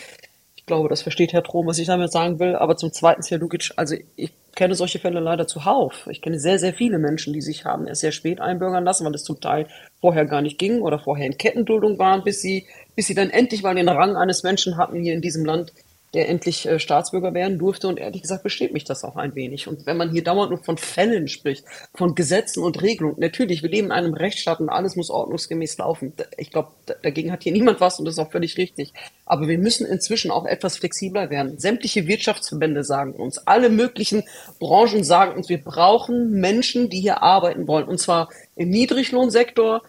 [0.69, 2.55] glaube, das versteht Herr Trom, was ich damit sagen will.
[2.55, 6.07] Aber zum Zweiten, Herr Lukic, also ich kenne solche Fälle leider zuhauf.
[6.11, 9.15] Ich kenne sehr, sehr viele Menschen, die sich haben erst sehr spät einbürgern lassen, weil
[9.15, 9.67] es zum Teil
[10.01, 13.63] vorher gar nicht ging oder vorher in Kettenduldung waren, bis sie, bis sie dann endlich
[13.63, 15.73] mal den Rang eines Menschen hatten hier in diesem Land,
[16.15, 17.89] der endlich äh, Staatsbürger werden durfte.
[17.89, 19.69] Und ehrlich gesagt besteht mich das auch ein wenig.
[19.69, 23.71] Und wenn man hier dauernd nur von Fällen spricht, von Gesetzen und Regelungen, natürlich, wir
[23.71, 26.13] leben in einem Rechtsstaat und alles muss ordnungsgemäß laufen.
[26.37, 26.71] Ich glaube,
[27.03, 28.93] dagegen hat hier niemand was und das ist auch völlig richtig.
[29.27, 31.59] Aber wir müssen inzwischen auch etwas flexibler werden.
[31.59, 34.25] Sämtliche Wirtschaftsverbände sagen uns, alle möglichen
[34.59, 37.87] Branchen sagen uns, wir brauchen Menschen, die hier arbeiten wollen.
[37.87, 39.83] Und zwar im Niedriglohnsektor,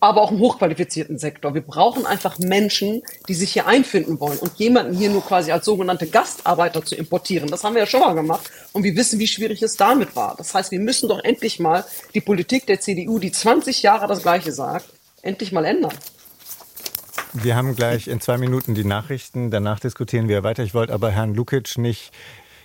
[0.00, 1.54] aber auch im hochqualifizierten Sektor.
[1.54, 5.64] Wir brauchen einfach Menschen, die sich hier einfinden wollen und jemanden hier nur quasi als
[5.64, 7.48] sogenannte Gastarbeiter zu importieren.
[7.48, 10.34] Das haben wir ja schon mal gemacht und wir wissen, wie schwierig es damit war.
[10.36, 14.22] Das heißt, wir müssen doch endlich mal die Politik der CDU, die 20 Jahre das
[14.22, 14.86] Gleiche sagt,
[15.22, 15.94] endlich mal ändern.
[17.32, 19.50] Wir haben gleich in zwei Minuten die Nachrichten.
[19.50, 20.62] Danach diskutieren wir weiter.
[20.62, 22.12] Ich wollte aber Herrn Lukic nicht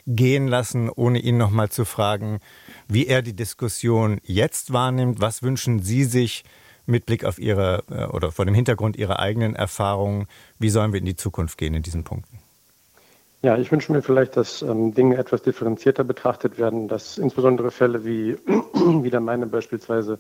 [0.06, 2.40] gehen lassen, ohne ihn noch mal zu fragen,
[2.88, 5.22] wie er die Diskussion jetzt wahrnimmt.
[5.22, 6.44] Was wünschen Sie sich
[6.90, 11.00] mit Blick auf Ihre äh, oder vor dem Hintergrund Ihrer eigenen Erfahrungen, wie sollen wir
[11.00, 12.40] in die Zukunft gehen in diesen Punkten?
[13.42, 18.04] Ja, ich wünsche mir vielleicht, dass ähm, Dinge etwas differenzierter betrachtet werden, dass insbesondere Fälle
[18.04, 18.36] wie,
[18.74, 20.20] wie der meine beispielsweise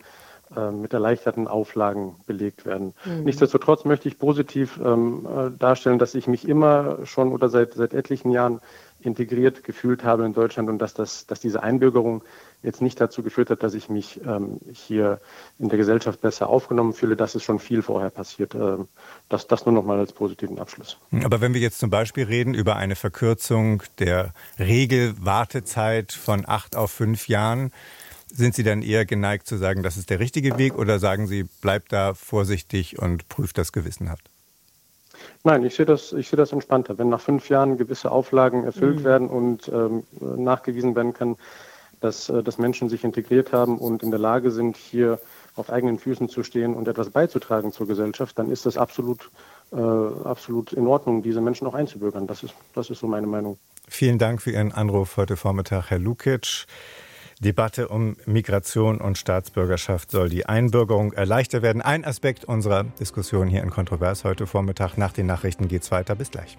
[0.55, 2.93] äh, mit erleichterten Auflagen belegt werden.
[3.03, 3.25] Mhm.
[3.25, 7.93] Nichtsdestotrotz möchte ich positiv ähm, äh, darstellen, dass ich mich immer schon oder seit, seit
[7.93, 8.61] etlichen Jahren
[9.01, 12.23] integriert gefühlt habe in Deutschland und dass, das, dass diese Einbürgerung
[12.61, 15.21] jetzt nicht dazu geführt hat, dass ich mich ähm, hier
[15.59, 17.15] in der Gesellschaft besser aufgenommen fühle.
[17.15, 18.53] Das ist schon viel vorher passiert.
[18.55, 18.87] Ähm,
[19.29, 20.97] das, das nur noch mal als positiven Abschluss.
[21.23, 26.91] Aber wenn wir jetzt zum Beispiel reden über eine Verkürzung der Regelwartezeit von acht auf
[26.91, 27.71] fünf Jahren,
[28.31, 31.45] sind Sie dann eher geneigt zu sagen, das ist der richtige Weg oder sagen Sie,
[31.61, 34.29] bleibt da vorsichtig und prüft das gewissenhaft?
[35.43, 36.97] Nein, ich sehe das, ich sehe das entspannter.
[36.97, 39.03] Wenn nach fünf Jahren gewisse Auflagen erfüllt mhm.
[39.03, 41.37] werden und ähm, nachgewiesen werden kann,
[41.99, 45.19] dass, äh, dass Menschen sich integriert haben und in der Lage sind, hier
[45.55, 49.29] auf eigenen Füßen zu stehen und etwas beizutragen zur Gesellschaft, dann ist das absolut,
[49.71, 52.27] äh, absolut in Ordnung, diese Menschen auch einzubürgern.
[52.27, 53.57] Das ist, das ist so meine Meinung.
[53.87, 56.65] Vielen Dank für Ihren Anruf heute Vormittag, Herr Lukic.
[57.39, 61.81] Debatte um Migration und Staatsbürgerschaft soll die Einbürgerung erleichtert werden.
[61.81, 64.97] Ein Aspekt unserer Diskussion hier in Kontrovers heute Vormittag.
[64.97, 66.15] Nach den Nachrichten geht es weiter.
[66.15, 66.57] Bis gleich.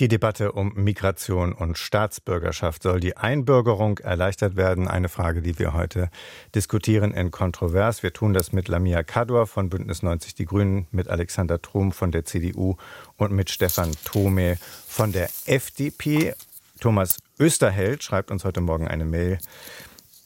[0.00, 4.86] Die Debatte um Migration und Staatsbürgerschaft soll die Einbürgerung erleichtert werden.
[4.86, 6.08] Eine Frage, die wir heute
[6.54, 8.04] diskutieren in Kontrovers.
[8.04, 12.12] Wir tun das mit Lamia Kador von Bündnis 90 Die Grünen, mit Alexander Trum von
[12.12, 12.76] der CDU
[13.16, 16.32] und mit Stefan Thome von der FDP.
[16.78, 19.38] Thomas Österheld schreibt uns heute Morgen eine Mail.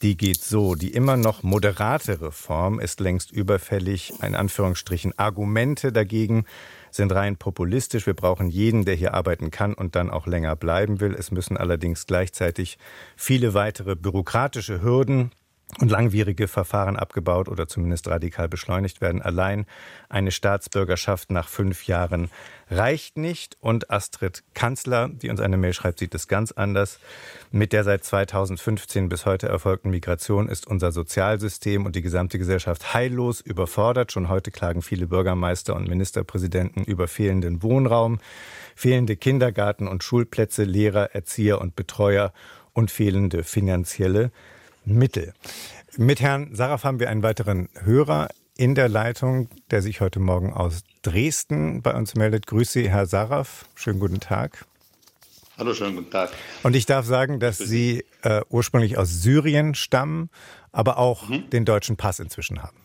[0.03, 0.75] Die geht so.
[0.75, 4.13] Die immer noch moderate Reform ist längst überfällig.
[4.21, 6.45] Ein Anführungsstrichen Argumente dagegen
[6.93, 8.07] sind rein populistisch.
[8.07, 11.15] Wir brauchen jeden, der hier arbeiten kann und dann auch länger bleiben will.
[11.15, 12.79] Es müssen allerdings gleichzeitig
[13.17, 15.33] viele weitere bürokratische Hürden
[15.81, 19.23] und langwierige Verfahren abgebaut oder zumindest radikal beschleunigt werden.
[19.23, 19.65] Allein
[20.11, 22.31] eine Staatsbürgerschaft nach fünf Jahren
[22.71, 23.57] reicht nicht.
[23.61, 27.01] Und Astrid Kanzler, die uns eine Mail schreibt, sieht es ganz anders.
[27.51, 32.93] Mit der seit 2015 bis heute erfolgten Migration ist unser Sozialsystem und die gesamte Gesellschaft
[32.93, 34.13] heillos überfordert.
[34.13, 38.21] Schon heute klagen viele Bürgermeister und Ministerpräsidenten über fehlenden Wohnraum,
[38.77, 42.35] fehlende Kindergarten- und Schulplätze, Lehrer, Erzieher und Betreuer
[42.75, 44.31] und fehlende finanzielle
[44.85, 45.33] Mittel.
[45.97, 50.53] Mit Herrn Saraf haben wir einen weiteren Hörer in der Leitung, der sich heute Morgen
[50.53, 52.47] aus Dresden bei uns meldet.
[52.47, 53.67] Grüße Sie, Herr Saraf.
[53.75, 54.67] Schönen guten Tag.
[55.59, 56.31] Hallo, schönen guten Tag.
[56.63, 60.31] Und ich darf sagen, dass Sie äh, ursprünglich aus Syrien stammen,
[60.73, 61.51] aber auch mhm.
[61.51, 62.77] den deutschen Pass inzwischen haben.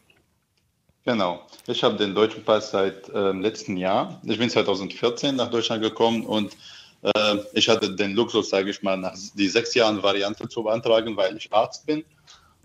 [1.06, 1.48] Genau.
[1.68, 4.22] Ich habe den deutschen Pass seit äh, letzten Jahr.
[4.26, 6.58] Ich bin 2014 nach Deutschland gekommen und
[7.54, 11.52] ich hatte den Luxus, sage ich mal, die sechs Jahren Variante zu beantragen, weil ich
[11.54, 12.04] Arzt bin.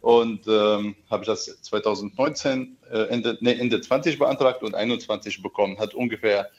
[0.01, 5.79] Und ähm, habe ich das 2019, äh, Ende, nee, Ende 20 beantragt und 21 bekommen.
[5.79, 6.51] Hat ungefähr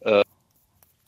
[0.00, 0.22] äh,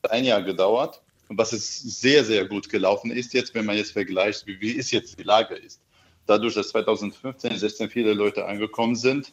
[0.03, 1.01] ein Jahr gedauert.
[1.31, 4.91] Was es sehr, sehr gut gelaufen ist, jetzt, wenn man jetzt vergleicht, wie, wie ist
[4.91, 5.81] jetzt die Lage ist.
[6.27, 9.33] Dadurch, dass 2015, 16 viele Leute angekommen sind,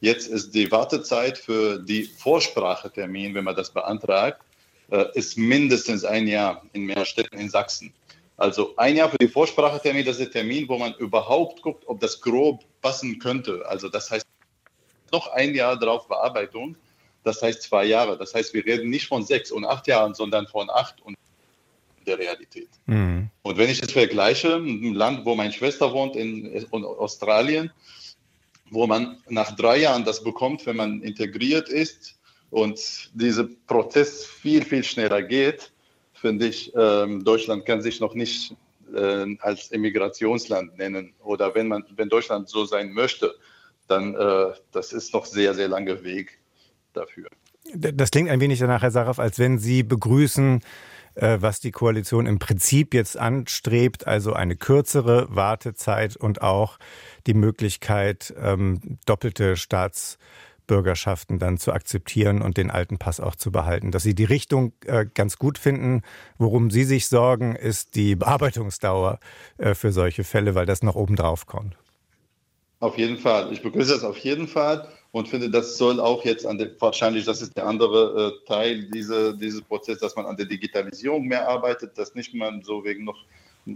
[0.00, 4.51] jetzt ist die Wartezeit für die Vorsprachetermin, wenn man das beantragt, äh,
[5.14, 7.92] ist mindestens ein Jahr in mehr Städten in Sachsen.
[8.36, 12.00] Also ein Jahr für die Vorsprachetermin, das ist der Termin, wo man überhaupt guckt, ob
[12.00, 13.64] das grob passen könnte.
[13.68, 14.26] Also das heißt
[15.12, 16.76] noch ein Jahr drauf Bearbeitung,
[17.24, 18.18] das heißt zwei Jahre.
[18.18, 21.16] Das heißt, wir reden nicht von sechs und acht Jahren, sondern von acht und
[22.06, 22.68] der Realität.
[22.86, 23.30] Mhm.
[23.42, 27.70] Und wenn ich das vergleiche, ein Land, wo meine Schwester wohnt, in, in Australien,
[28.70, 32.18] wo man nach drei Jahren das bekommt, wenn man integriert ist,
[32.52, 35.72] und dieser Prozess viel, viel schneller geht,
[36.12, 38.54] finde ich, ähm, Deutschland kann sich noch nicht
[38.94, 41.14] äh, als Immigrationsland nennen.
[41.24, 43.34] Oder wenn, man, wenn Deutschland so sein möchte,
[43.88, 46.38] dann äh, das ist noch sehr, sehr langer Weg
[46.92, 47.26] dafür.
[47.74, 50.60] Das klingt ein wenig danach, Herr Saraf, als wenn Sie begrüßen,
[51.14, 56.78] äh, was die Koalition im Prinzip jetzt anstrebt, also eine kürzere Wartezeit und auch
[57.26, 60.18] die Möglichkeit, ähm, doppelte Staats
[60.72, 63.90] Bürgerschaften dann zu akzeptieren und den alten Pass auch zu behalten.
[63.90, 66.00] Dass Sie die Richtung äh, ganz gut finden.
[66.38, 69.20] Worum Sie sich sorgen, ist die Bearbeitungsdauer
[69.58, 71.76] äh, für solche Fälle, weil das noch obendrauf kommt.
[72.80, 73.52] Auf jeden Fall.
[73.52, 77.26] Ich begrüße das auf jeden Fall und finde, das soll auch jetzt an der, wahrscheinlich,
[77.26, 81.46] das ist der andere äh, Teil diese, dieses Prozesses, dass man an der Digitalisierung mehr
[81.46, 83.18] arbeitet, dass nicht man so wegen noch
[83.66, 83.72] äh,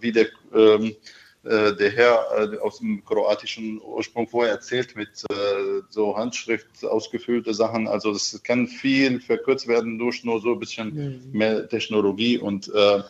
[0.00, 0.96] wie der ähm,
[1.42, 7.54] äh, der Herr äh, aus dem kroatischen Ursprung vorher erzählt mit äh, so Handschrift ausgefüllte
[7.54, 7.88] Sachen.
[7.88, 11.30] Also es kann viel verkürzt werden durch nur so ein bisschen mhm.
[11.32, 13.02] mehr Technologie und äh,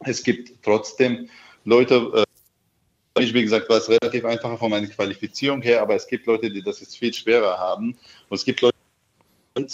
[0.00, 1.28] es gibt trotzdem
[1.64, 2.24] Leute,
[3.16, 6.26] äh, ich wie gesagt war es relativ einfacher von meiner Qualifizierung her, aber es gibt
[6.26, 8.76] Leute, die das jetzt viel schwerer haben und es gibt Leute,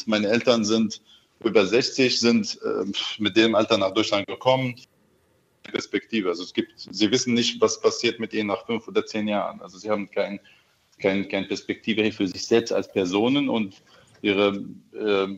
[0.07, 1.03] meine Eltern sind
[1.45, 2.85] über 60, sind äh,
[3.19, 4.77] mit dem Alter nach Deutschland gekommen,
[5.69, 6.29] Perspektive.
[6.29, 9.61] Also es gibt, sie wissen nicht, was passiert mit ihnen nach fünf oder zehn Jahren.
[9.61, 10.41] Also sie haben kein,
[10.99, 13.83] kein, keine Perspektive für sich selbst als Personen und
[14.23, 15.29] ihre äh,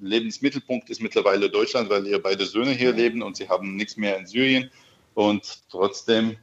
[0.00, 4.18] Lebensmittelpunkt ist mittlerweile Deutschland, weil ihre beide Söhne hier leben und sie haben nichts mehr
[4.18, 4.70] in Syrien.
[5.14, 6.36] Und trotzdem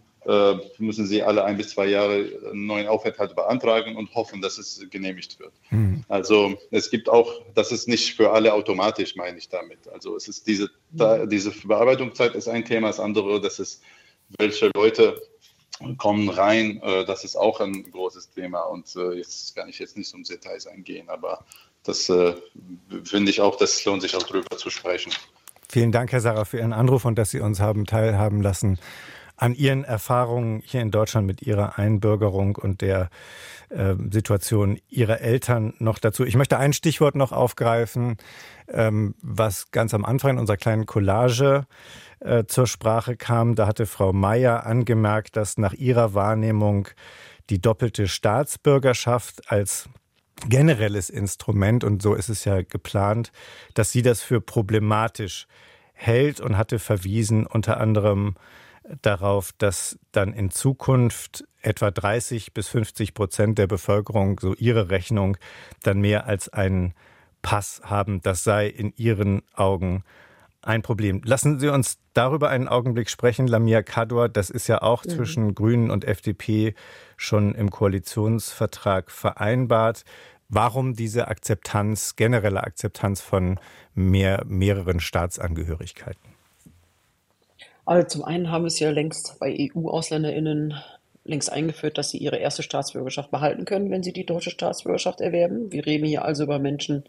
[0.77, 4.85] müssen sie alle ein bis zwei Jahre einen neuen Aufenthalt beantragen und hoffen, dass es
[4.89, 5.53] genehmigt wird.
[5.69, 6.03] Mhm.
[6.09, 9.87] Also es gibt auch, das ist nicht für alle automatisch, meine ich damit.
[9.87, 11.29] Also es ist diese, mhm.
[11.29, 13.81] diese Bearbeitungszeit ist ein Thema, das andere, das ist,
[14.37, 15.21] welche Leute
[15.97, 19.95] kommen rein, äh, das ist auch ein großes Thema und äh, jetzt kann ich jetzt
[19.95, 21.45] nicht um Details eingehen, aber
[21.83, 22.11] das
[23.05, 25.13] finde ich auch, das lohnt sich auch drüber zu sprechen.
[25.69, 28.77] Vielen Dank, Herr Sarah, für Ihren Anruf und dass Sie uns haben teilhaben lassen
[29.37, 33.09] an Ihren Erfahrungen hier in Deutschland mit Ihrer Einbürgerung und der
[33.69, 36.25] äh, Situation Ihrer Eltern noch dazu.
[36.25, 38.17] Ich möchte ein Stichwort noch aufgreifen,
[38.67, 41.67] ähm, was ganz am Anfang in unserer kleinen Collage
[42.19, 43.55] äh, zur Sprache kam.
[43.55, 46.87] Da hatte Frau Mayer angemerkt, dass nach ihrer Wahrnehmung
[47.49, 49.87] die doppelte Staatsbürgerschaft als
[50.47, 53.31] generelles Instrument, und so ist es ja geplant,
[53.73, 55.47] dass sie das für problematisch
[55.93, 58.35] hält und hatte verwiesen unter anderem
[59.01, 65.37] darauf, dass dann in Zukunft etwa 30 bis 50 Prozent der Bevölkerung, so ihre Rechnung,
[65.83, 66.93] dann mehr als einen
[67.41, 68.21] Pass haben.
[68.21, 70.03] Das sei in ihren Augen
[70.61, 71.21] ein Problem.
[71.23, 73.47] Lassen Sie uns darüber einen Augenblick sprechen.
[73.47, 75.09] Lamia Kador, das ist ja auch mhm.
[75.09, 76.73] zwischen Grünen und FDP
[77.15, 80.03] schon im Koalitionsvertrag vereinbart.
[80.49, 83.59] Warum diese Akzeptanz, generelle Akzeptanz von
[83.93, 86.36] mehr, mehreren Staatsangehörigkeiten?
[87.87, 90.73] Also zum einen haben wir es ja längst bei EU-AusländerInnen
[91.23, 95.71] längst eingeführt, dass sie ihre erste Staatsbürgerschaft behalten können, wenn sie die deutsche Staatsbürgerschaft erwerben.
[95.71, 97.05] Wir reden hier also über Menschen,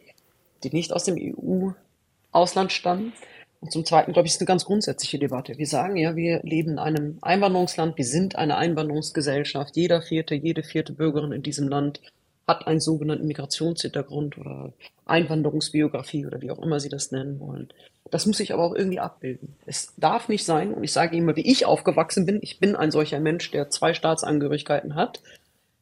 [0.62, 3.12] die nicht aus dem EU-Ausland stammen.
[3.60, 5.58] Und zum Zweiten, glaube ich, ist eine ganz grundsätzliche Debatte.
[5.58, 9.76] Wir sagen ja, wir leben in einem Einwanderungsland, wir sind eine Einwanderungsgesellschaft.
[9.76, 12.00] Jeder vierte, jede vierte Bürgerin in diesem Land
[12.46, 14.72] hat einen sogenannten Migrationshintergrund oder
[15.06, 17.68] Einwanderungsbiografie oder wie auch immer Sie das nennen wollen.
[18.10, 19.54] Das muss ich aber auch irgendwie abbilden.
[19.66, 22.90] Es darf nicht sein, und ich sage immer, wie ich aufgewachsen bin, ich bin ein
[22.90, 25.22] solcher Mensch, der zwei Staatsangehörigkeiten hat.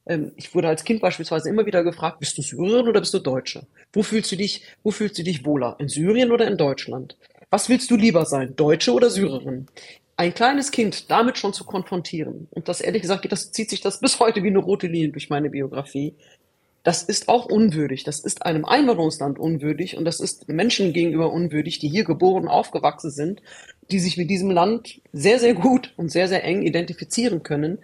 [0.06, 3.18] Ähm, ich wurde als Kind beispielsweise immer wieder gefragt, bist du Syrerin oder bist du
[3.18, 3.66] Deutsche?
[3.92, 5.76] Wo fühlst du dich, wo fühlst du dich wohler?
[5.78, 7.16] In Syrien oder in Deutschland?
[7.50, 8.56] Was willst du lieber sein?
[8.56, 9.66] Deutsche oder Syrerin?
[10.18, 14.00] Ein kleines Kind damit schon zu konfrontieren, und das ehrlich gesagt, das zieht sich das
[14.00, 16.14] bis heute wie eine rote Linie durch meine Biografie,
[16.86, 18.04] das ist auch unwürdig.
[18.04, 23.10] Das ist einem Einwanderungsland unwürdig und das ist Menschen gegenüber unwürdig, die hier geboren, aufgewachsen
[23.10, 23.42] sind,
[23.90, 27.80] die sich mit diesem Land sehr, sehr gut und sehr, sehr eng identifizieren können.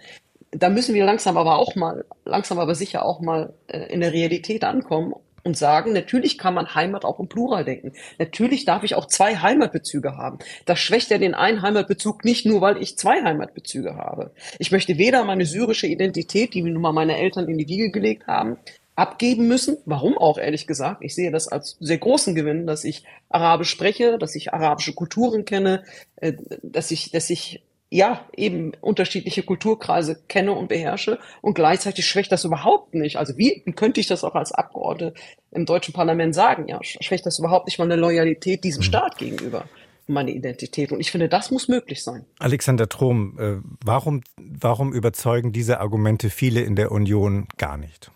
[0.51, 4.13] Da müssen wir langsam aber auch mal, langsam aber sicher auch mal äh, in der
[4.13, 5.13] Realität ankommen
[5.43, 7.91] und sagen, natürlich kann man Heimat auch im Plural denken.
[8.19, 10.39] Natürlich darf ich auch zwei Heimatbezüge haben.
[10.63, 14.31] Das schwächt ja den einen Heimatbezug nicht nur, weil ich zwei Heimatbezüge habe.
[14.59, 17.91] Ich möchte weder meine syrische Identität, die mir nun mal meine Eltern in die Wiege
[17.91, 18.57] gelegt haben,
[18.95, 19.77] abgeben müssen.
[19.85, 21.03] Warum auch, ehrlich gesagt?
[21.03, 25.45] Ich sehe das als sehr großen Gewinn, dass ich Arabisch spreche, dass ich arabische Kulturen
[25.45, 25.83] kenne,
[26.17, 32.31] äh, dass ich, dass ich ja, eben unterschiedliche Kulturkreise kenne und beherrsche und gleichzeitig schwächt
[32.31, 33.17] das überhaupt nicht.
[33.17, 35.13] Also wie, könnte ich das auch als Abgeordnete
[35.51, 36.67] im deutschen Parlament sagen?
[36.67, 38.85] Ja, schwächt das überhaupt nicht mal eine Loyalität diesem mhm.
[38.85, 39.65] Staat gegenüber?
[40.05, 40.91] meine Identität.
[40.91, 42.25] Und ich finde, das muss möglich sein.
[42.39, 48.11] Alexander Trom, äh, warum, warum überzeugen diese Argumente viele in der Union gar nicht?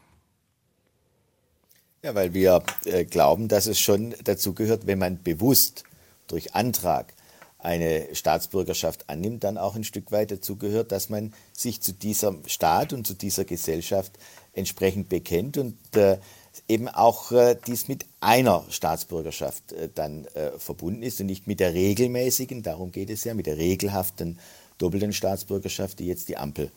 [2.03, 5.83] Ja, weil wir äh, glauben, dass es schon dazu gehört, wenn man bewusst
[6.27, 7.13] durch Antrag
[7.59, 12.47] eine Staatsbürgerschaft annimmt, dann auch ein Stück weit dazu gehört, dass man sich zu diesem
[12.47, 14.13] Staat und zu dieser Gesellschaft
[14.53, 16.17] entsprechend bekennt und äh,
[16.67, 21.59] eben auch äh, dies mit einer Staatsbürgerschaft äh, dann äh, verbunden ist und nicht mit
[21.59, 24.39] der regelmäßigen, darum geht es ja, mit der regelhaften
[24.77, 26.71] doppelten Staatsbürgerschaft, die jetzt die Ampel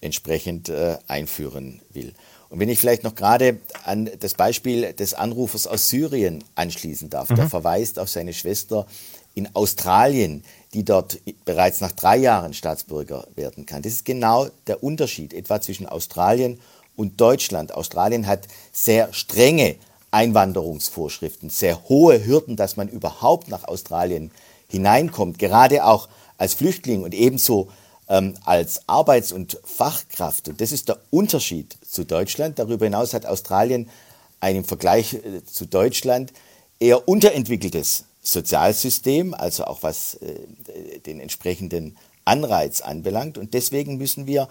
[0.00, 2.12] entsprechend äh, einführen will.
[2.56, 7.28] Und wenn ich vielleicht noch gerade an das Beispiel des Anrufers aus Syrien anschließen darf,
[7.28, 7.34] mhm.
[7.34, 8.86] der verweist auf seine Schwester
[9.34, 10.42] in Australien,
[10.72, 13.82] die dort bereits nach drei Jahren Staatsbürger werden kann.
[13.82, 16.58] Das ist genau der Unterschied etwa zwischen Australien
[16.96, 17.74] und Deutschland.
[17.74, 19.74] Australien hat sehr strenge
[20.10, 24.30] Einwanderungsvorschriften, sehr hohe Hürden, dass man überhaupt nach Australien
[24.68, 27.68] hineinkommt, gerade auch als Flüchtling und ebenso
[28.06, 33.90] als Arbeits- und Fachkraft, und das ist der Unterschied zu Deutschland, darüber hinaus hat Australien
[34.40, 36.32] ein im Vergleich äh, zu Deutschland
[36.78, 43.38] eher unterentwickeltes Sozialsystem, also auch was äh, den entsprechenden Anreiz anbelangt.
[43.38, 44.48] Und deswegen müssen wir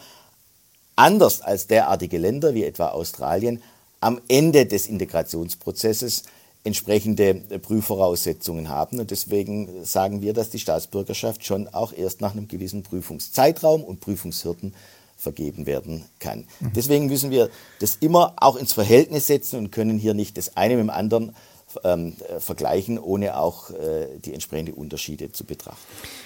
[0.96, 3.62] anders als derartige Länder wie etwa Australien
[4.02, 6.24] am Ende des Integrationsprozesses
[6.65, 8.99] entsprechende Prüfvoraussetzungen haben.
[8.99, 13.99] Und deswegen sagen wir, dass die Staatsbürgerschaft schon auch erst nach einem gewissen Prüfungszeitraum und
[14.01, 14.73] Prüfungshürden
[15.15, 16.45] vergeben werden kann.
[16.60, 16.73] Mhm.
[16.75, 17.49] Deswegen müssen wir
[17.80, 21.36] das immer auch ins Verhältnis setzen und können hier nicht das eine mit dem anderen
[21.84, 25.82] ähm, vergleichen, ohne auch äh, die entsprechenden Unterschiede zu betrachten.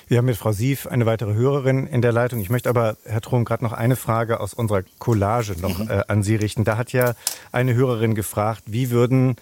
[0.08, 2.40] Wir haben mit Frau Sief eine weitere Hörerin in der Leitung.
[2.40, 5.90] Ich möchte aber, Herr Trom, gerade noch eine Frage aus unserer Collage noch mhm.
[5.90, 6.64] äh, an Sie richten.
[6.64, 7.14] Da hat ja
[7.52, 9.36] eine Hörerin gefragt, wie würden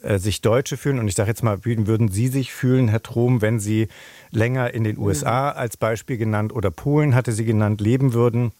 [0.00, 3.02] äh, sich Deutsche fühlen, und ich sage jetzt mal, wie würden Sie sich fühlen, Herr
[3.02, 3.88] Trom, wenn Sie
[4.30, 5.58] länger in den USA mhm.
[5.58, 8.52] als Beispiel genannt oder Polen hatte sie genannt, leben würden?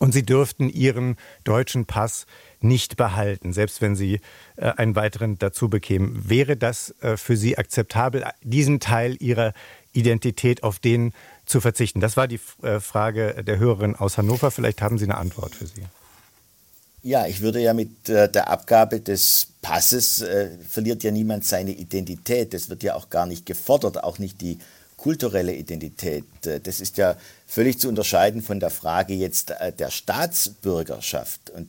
[0.00, 2.26] Und sie dürften ihren deutschen Pass
[2.60, 4.20] nicht behalten, selbst wenn sie
[4.56, 6.28] äh, einen weiteren dazu bekämen.
[6.28, 9.52] Wäre das äh, für Sie akzeptabel, diesen Teil Ihrer
[9.92, 11.12] Identität auf den
[11.44, 12.00] zu verzichten?
[12.00, 14.50] Das war die äh, Frage der Hörerin aus Hannover.
[14.50, 15.82] Vielleicht haben Sie eine Antwort für Sie.
[17.06, 21.70] Ja, ich würde ja mit äh, der Abgabe des Passes äh, verliert ja niemand seine
[21.70, 22.52] Identität.
[22.52, 24.58] Das wird ja auch gar nicht gefordert, auch nicht die
[24.96, 26.24] kulturelle Identität.
[26.44, 27.16] Äh, das ist ja
[27.46, 31.50] völlig zu unterscheiden von der Frage jetzt äh, der Staatsbürgerschaft.
[31.50, 31.68] Und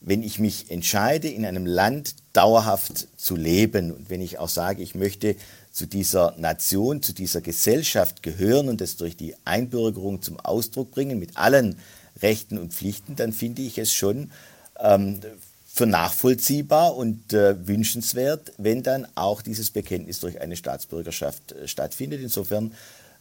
[0.00, 4.82] wenn ich mich entscheide, in einem Land dauerhaft zu leben und wenn ich auch sage,
[4.82, 5.36] ich möchte
[5.70, 11.20] zu dieser Nation, zu dieser Gesellschaft gehören und das durch die Einbürgerung zum Ausdruck bringen
[11.20, 11.76] mit allen
[12.22, 14.30] Rechten und Pflichten, dann finde ich es schon
[14.78, 15.20] ähm,
[15.66, 22.20] für nachvollziehbar und äh, wünschenswert, wenn dann auch dieses Bekenntnis durch eine Staatsbürgerschaft äh, stattfindet.
[22.20, 22.74] Insofern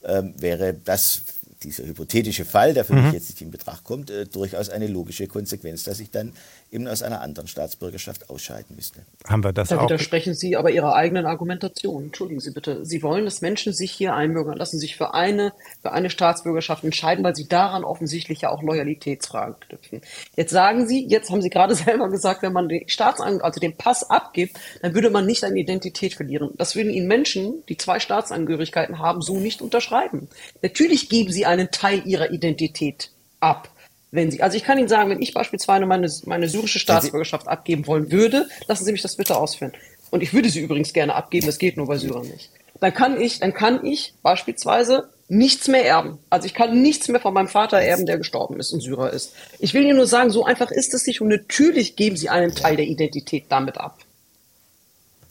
[0.04, 1.22] ähm, wäre das
[1.64, 3.06] dieser hypothetische Fall, der für mhm.
[3.06, 6.34] mich jetzt nicht in Betracht kommt, äh, durchaus eine logische Konsequenz, dass ich dann
[6.72, 9.02] eben aus einer anderen Staatsbürgerschaft ausscheiden müsste.
[9.26, 9.84] Haben wir das da auch?
[9.84, 12.06] widersprechen Sie aber Ihrer eigenen Argumentation.
[12.06, 12.86] Entschuldigen Sie bitte.
[12.86, 17.24] Sie wollen, dass Menschen sich hier einbürgern lassen, sich für eine, für eine Staatsbürgerschaft entscheiden,
[17.24, 20.02] weil sie daran offensichtlich ja auch Loyalitätsfragen knüpfen.
[20.36, 23.78] Jetzt sagen Sie, jetzt haben Sie gerade selber gesagt, wenn man den Staatsang also den
[23.78, 26.52] Pass abgibt, dann würde man nicht eine Identität verlieren.
[26.58, 30.28] Das würden Ihnen Menschen, die zwei Staatsangehörigkeiten haben, so nicht unterschreiben.
[30.62, 33.70] Natürlich geben Sie einen Teil Ihrer Identität ab
[34.12, 37.88] wenn Sie, also ich kann Ihnen sagen, wenn ich beispielsweise meine, meine syrische Staatsbürgerschaft abgeben
[37.88, 39.74] wollen würde, lassen Sie mich das bitte ausführen.
[40.10, 42.50] Und ich würde sie übrigens gerne abgeben, das geht nur bei Syrern nicht.
[42.80, 46.20] Dann kann ich, dann kann ich beispielsweise nichts mehr erben.
[46.30, 49.34] Also ich kann nichts mehr von meinem Vater erben, der gestorben ist und Syrer ist.
[49.60, 52.56] Ich will Ihnen nur sagen, so einfach ist es nicht und natürlich geben Sie einen
[52.56, 53.98] Teil der Identität damit ab.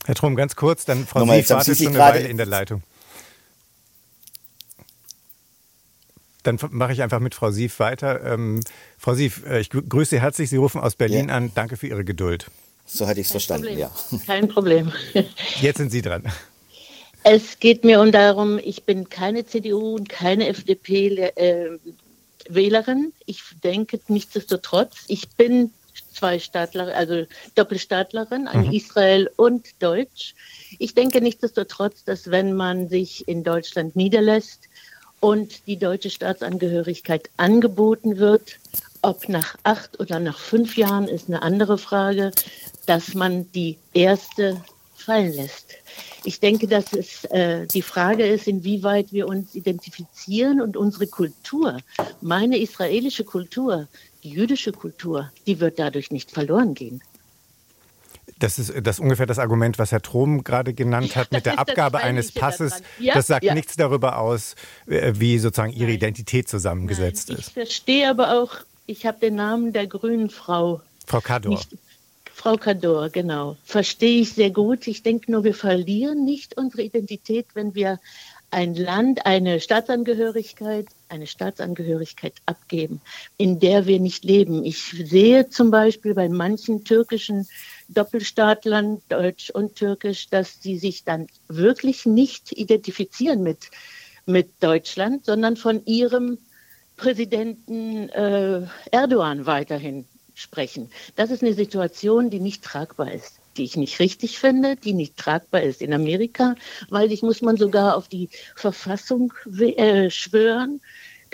[0.05, 2.83] Herr Trum, ganz kurz, dann Frau Sieg wartet schon eine Weile in der Leitung.
[6.47, 8.25] Dann mache ich einfach mit Frau Sief weiter.
[8.25, 8.61] Ähm,
[8.99, 10.51] Frau Sief, äh, ich grüße Sie herzlich.
[10.51, 11.35] Sie rufen aus Berlin ja.
[11.35, 11.51] an.
[11.55, 12.47] Danke für Ihre Geduld.
[12.87, 13.81] So hatte ich es verstanden, Problem.
[13.81, 14.19] ja.
[14.27, 14.93] Kein Problem.
[15.61, 16.23] Jetzt sind Sie dran.
[17.25, 21.81] Es geht mir um darum, ich bin keine CDU und keine FDP-Wählerin.
[23.05, 25.73] Äh, ich denke nichtsdestotrotz, ich bin
[26.13, 27.25] Zweistaatlerin, also
[27.57, 28.73] Doppelstaatlerin, eine mhm.
[28.73, 30.37] Israel und Deutsch.
[30.79, 34.66] Ich denke nichtsdestotrotz, dass wenn man sich in Deutschland niederlässt,
[35.27, 38.61] und die deutsche Staatsangehörigkeit angeboten wird.
[39.03, 42.31] Ob nach acht oder nach fünf Jahren ist eine andere Frage,
[42.87, 44.63] dass man die erste
[44.95, 45.75] fallen lässt.
[46.23, 51.79] Ich denke, dass es äh, die Frage ist, inwieweit wir uns identifizieren und unsere Kultur,
[52.21, 53.89] meine israelische Kultur,
[54.23, 57.03] die jüdische Kultur, die wird dadurch nicht verloren gehen.
[58.39, 61.59] Das ist das ist ungefähr das Argument, was Herr Trom gerade genannt hat mit der
[61.59, 62.83] Abgabe eines Passes.
[62.99, 63.55] Ja, das sagt ja.
[63.55, 67.49] nichts darüber aus, äh, wie sozusagen Ihre Identität zusammengesetzt Nein, ist.
[67.49, 70.83] Ich verstehe aber auch, ich habe den Namen der grünen Frau.
[71.07, 71.53] Frau Kador.
[71.53, 71.77] Nicht,
[72.33, 73.57] Frau Kador, genau.
[73.65, 74.87] Verstehe ich sehr gut.
[74.87, 77.99] Ich denke nur, wir verlieren nicht unsere Identität, wenn wir
[78.51, 83.01] ein Land, eine Staatsangehörigkeit, eine Staatsangehörigkeit abgeben,
[83.37, 84.65] in der wir nicht leben.
[84.65, 87.49] Ich sehe zum Beispiel bei manchen türkischen
[87.89, 93.71] Doppelstaatlern, Deutsch und Türkisch, dass sie sich dann wirklich nicht identifizieren mit,
[94.27, 96.39] mit Deutschland, sondern von ihrem
[96.97, 100.91] Präsidenten äh, Erdogan weiterhin sprechen.
[101.15, 105.17] Das ist eine Situation, die nicht tragbar ist, die ich nicht richtig finde, die nicht
[105.17, 106.55] tragbar ist in Amerika,
[106.89, 110.81] weil sich muss man sogar auf die Verfassung äh, schwören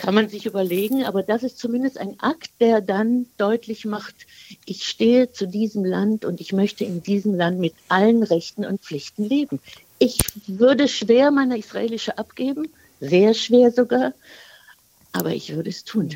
[0.03, 4.27] kann man sich überlegen, aber das ist zumindest ein Akt, der dann deutlich macht,
[4.67, 8.81] ich stehe zu diesem Land und ich möchte in diesem Land mit allen Rechten und
[8.81, 9.61] Pflichten leben.
[10.01, 12.65] Ich würde schwer meine israelische abgeben,
[12.99, 14.13] sehr schwer sogar.
[15.13, 16.11] Aber ich würde es tun.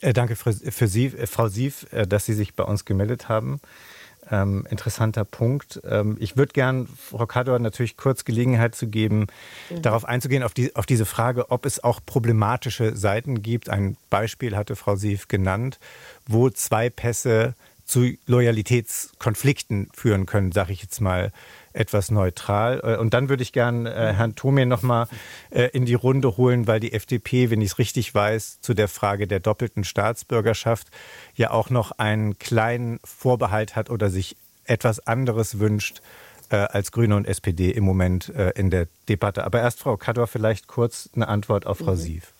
[0.00, 3.60] Äh, danke für, Sie, äh, Frau Sief, äh, dass Sie sich bei uns gemeldet haben.
[4.30, 5.80] Ähm, interessanter Punkt.
[5.88, 9.26] Ähm, ich würde gern Frau Kador natürlich kurz Gelegenheit zu geben,
[9.70, 9.82] mhm.
[9.82, 13.70] darauf einzugehen, auf, die, auf diese Frage, ob es auch problematische Seiten gibt.
[13.70, 15.78] Ein Beispiel hatte Frau Sief genannt,
[16.26, 17.54] wo zwei Pässe
[17.84, 21.32] zu Loyalitätskonflikten führen können, sage ich jetzt mal
[21.72, 22.80] etwas neutral.
[22.82, 25.08] Äh, und dann würde ich gern äh, Herrn Thome noch mal
[25.50, 28.88] äh, in die Runde holen, weil die FDP, wenn ich es richtig weiß, zu der
[28.88, 30.88] Frage der doppelten Staatsbürgerschaft
[31.34, 36.02] ja auch noch einen kleinen Vorbehalt hat oder sich etwas anderes wünscht
[36.50, 39.44] äh, als Grüne und SPD im Moment äh, in der Debatte.
[39.44, 41.96] Aber erst Frau Kador vielleicht kurz eine Antwort auf Frau mhm.
[41.96, 42.32] Sief.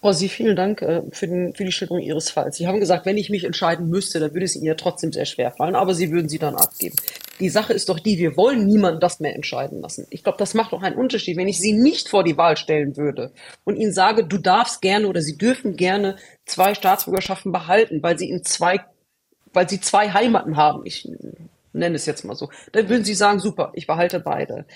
[0.00, 2.56] Frau Sie, vielen Dank äh, für, den, für die Schilderung Ihres Falls.
[2.56, 5.26] Sie haben gesagt, wenn ich mich entscheiden müsste, dann würde es Ihnen ja trotzdem sehr
[5.26, 6.96] schwer fallen, aber Sie würden sie dann abgeben.
[7.40, 10.06] Die Sache ist doch die, wir wollen niemanden das mehr entscheiden lassen.
[10.10, 11.36] Ich glaube, das macht doch einen Unterschied.
[11.36, 13.32] Wenn ich Sie nicht vor die Wahl stellen würde
[13.64, 18.28] und Ihnen sage, du darfst gerne oder Sie dürfen gerne zwei Staatsbürgerschaften behalten, weil Sie
[18.28, 18.80] in zwei,
[19.52, 20.84] weil Sie zwei Heimaten haben.
[20.84, 21.08] Ich
[21.72, 22.50] nenne es jetzt mal so.
[22.72, 24.66] Dann würden Sie sagen, super, ich behalte beide.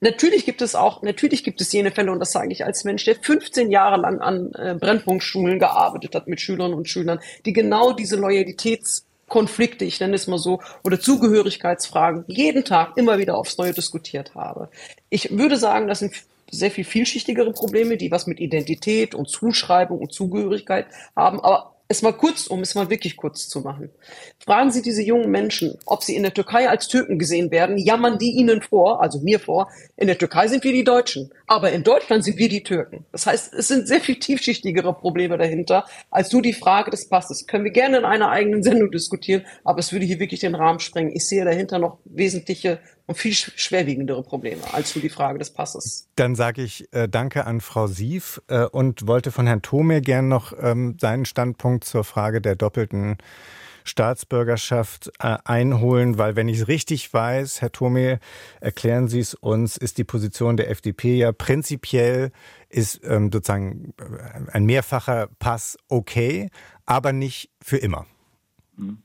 [0.00, 3.04] Natürlich gibt es auch, natürlich gibt es jene Fälle, und das sage ich als Mensch,
[3.04, 7.92] der 15 Jahre lang an äh, Brennpunktschulen gearbeitet hat mit Schülern und Schülern, die genau
[7.92, 13.72] diese Loyalitätskonflikte, ich nenne es mal so, oder Zugehörigkeitsfragen jeden Tag immer wieder aufs Neue
[13.72, 14.68] diskutiert habe.
[15.08, 16.12] Ich würde sagen, das sind
[16.50, 20.86] sehr viel vielschichtigere Probleme, die was mit Identität und Zuschreibung und Zugehörigkeit
[21.16, 23.90] haben, aber es mal kurz, um es mal wirklich kurz zu machen.
[24.44, 28.18] Fragen Sie diese jungen Menschen, ob sie in der Türkei als Türken gesehen werden, jammern
[28.18, 31.84] die ihnen vor, also mir vor, in der Türkei sind wir die Deutschen, aber in
[31.84, 33.04] Deutschland sind wir die Türken.
[33.12, 37.46] Das heißt, es sind sehr viel tiefschichtigere Probleme dahinter, als nur die Frage des Passes.
[37.46, 40.80] Können wir gerne in einer eigenen Sendung diskutieren, aber es würde hier wirklich den Rahmen
[40.80, 41.14] sprengen.
[41.14, 46.08] Ich sehe dahinter noch wesentliche und viel schwerwiegendere Probleme als nur die Frage des Passes.
[46.16, 50.28] Dann sage ich äh, Danke an Frau Sief äh, und wollte von Herrn Thome gern
[50.28, 53.16] noch ähm, seinen Standpunkt zur Frage der doppelten
[53.84, 58.18] Staatsbürgerschaft äh, einholen, weil wenn ich es richtig weiß, Herr Thome,
[58.60, 62.32] erklären Sie es uns, ist die Position der FDP ja prinzipiell
[62.68, 66.50] ist ähm, sozusagen äh, ein mehrfacher Pass okay,
[66.84, 68.06] aber nicht für immer.
[68.76, 68.98] Mhm.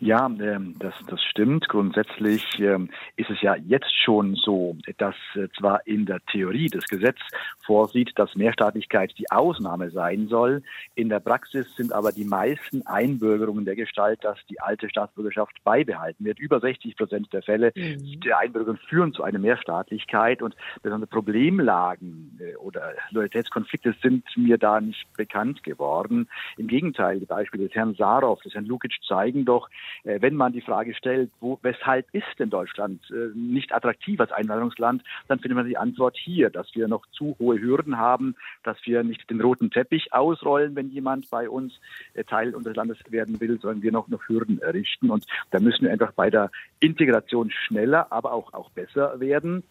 [0.00, 1.68] Ja, ähm, das, das stimmt.
[1.68, 6.84] Grundsätzlich ähm, ist es ja jetzt schon so, dass äh, zwar in der Theorie das
[6.86, 7.18] Gesetz
[7.64, 10.62] vorsieht, dass Mehrstaatlichkeit die Ausnahme sein soll.
[10.94, 16.24] In der Praxis sind aber die meisten Einbürgerungen der Gestalt, dass die alte Staatsbürgerschaft beibehalten
[16.24, 16.38] wird.
[16.38, 18.20] Über 60 Prozent der Fälle mhm.
[18.20, 24.80] der Einbürgerungen führen zu einer Mehrstaatlichkeit und besondere Problemlagen äh, oder Loyalitätskonflikte sind mir da
[24.80, 26.28] nicht bekannt geworden.
[26.56, 29.68] Im Gegenteil, die Beispiele des Herrn Sarov, des Herrn Lukic zeigen doch,
[30.04, 35.02] wenn man die Frage stellt, wo, weshalb ist denn Deutschland äh, nicht attraktiv als Einwanderungsland,
[35.28, 38.34] dann findet man die Antwort hier, dass wir noch zu hohe Hürden haben,
[38.64, 41.80] dass wir nicht den roten Teppich ausrollen, wenn jemand bei uns
[42.14, 45.10] äh, Teil unseres Landes werden will, sondern wir noch, noch Hürden errichten.
[45.10, 49.62] Und da müssen wir einfach bei der Integration schneller, aber auch, auch besser werden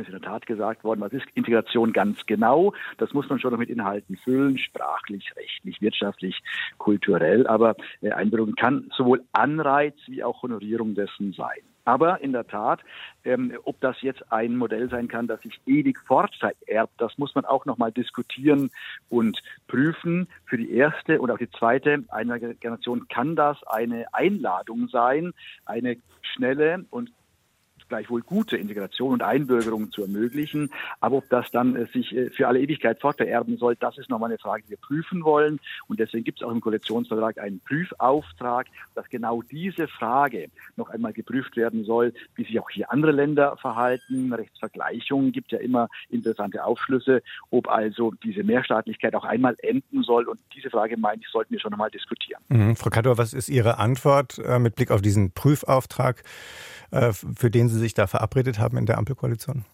[0.00, 2.72] ist in der Tat gesagt worden, was ist Integration ganz genau?
[2.98, 6.42] Das muss man schon noch mit Inhalten füllen, sprachlich, rechtlich, wirtschaftlich,
[6.78, 7.46] kulturell.
[7.46, 8.10] Aber äh,
[8.56, 11.60] kann sowohl Anreiz wie auch Honorierung dessen sein.
[11.84, 12.80] Aber in der Tat,
[13.24, 17.44] ähm, ob das jetzt ein Modell sein kann, das sich ewig fortvererbt, das muss man
[17.44, 18.70] auch nochmal diskutieren
[19.10, 20.28] und prüfen.
[20.46, 22.04] Für die erste und auch die zweite
[22.60, 25.32] Generation kann das eine Einladung sein,
[25.66, 27.10] eine schnelle und
[27.94, 30.70] gleichwohl gute Integration und Einbürgerung zu ermöglichen.
[31.00, 34.30] Aber ob das dann äh, sich äh, für alle Ewigkeit fortvererben soll, das ist nochmal
[34.30, 35.60] eine Frage, die wir prüfen wollen.
[35.86, 38.66] Und deswegen gibt es auch im Koalitionsvertrag einen Prüfauftrag,
[38.96, 43.56] dass genau diese Frage noch einmal geprüft werden soll, wie sich auch hier andere Länder
[43.58, 44.32] verhalten.
[44.32, 50.24] Rechtsvergleichungen gibt ja immer interessante Aufschlüsse, ob also diese Mehrstaatlichkeit auch einmal enden soll.
[50.26, 52.42] Und diese Frage, meine ich, sollten wir schon einmal diskutieren.
[52.48, 52.74] Mhm.
[52.74, 56.24] Frau Kador, was ist Ihre Antwort äh, mit Blick auf diesen Prüfauftrag?
[56.94, 59.66] Äh, für den Sie sich da verabredet haben in der Ampelkoalition?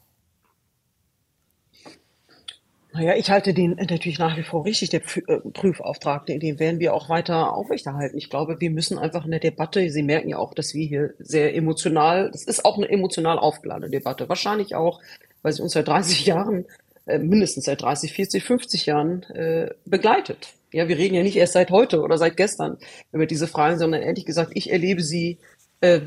[2.93, 6.93] Naja, ich halte den natürlich nach wie vor richtig, der äh, Prüfauftrag, den werden wir
[6.93, 8.19] auch weiter aufrechterhalten.
[8.19, 11.15] Ich glaube, wir müssen einfach in der Debatte, Sie merken ja auch, dass wir hier
[11.21, 15.01] sehr emotional, das ist auch eine emotional aufgeladene Debatte, wahrscheinlich auch,
[15.43, 16.65] weil sie uns seit 30 Jahren,
[17.07, 20.55] äh, mindestens seit 30, 40, 50 Jahren äh, begleitet.
[20.73, 22.79] Ja, wir reden ja nicht erst seit heute oder seit gestern
[23.13, 25.39] über diese Fragen, sondern ehrlich gesagt, ich erlebe sie
[25.81, 26.01] äh,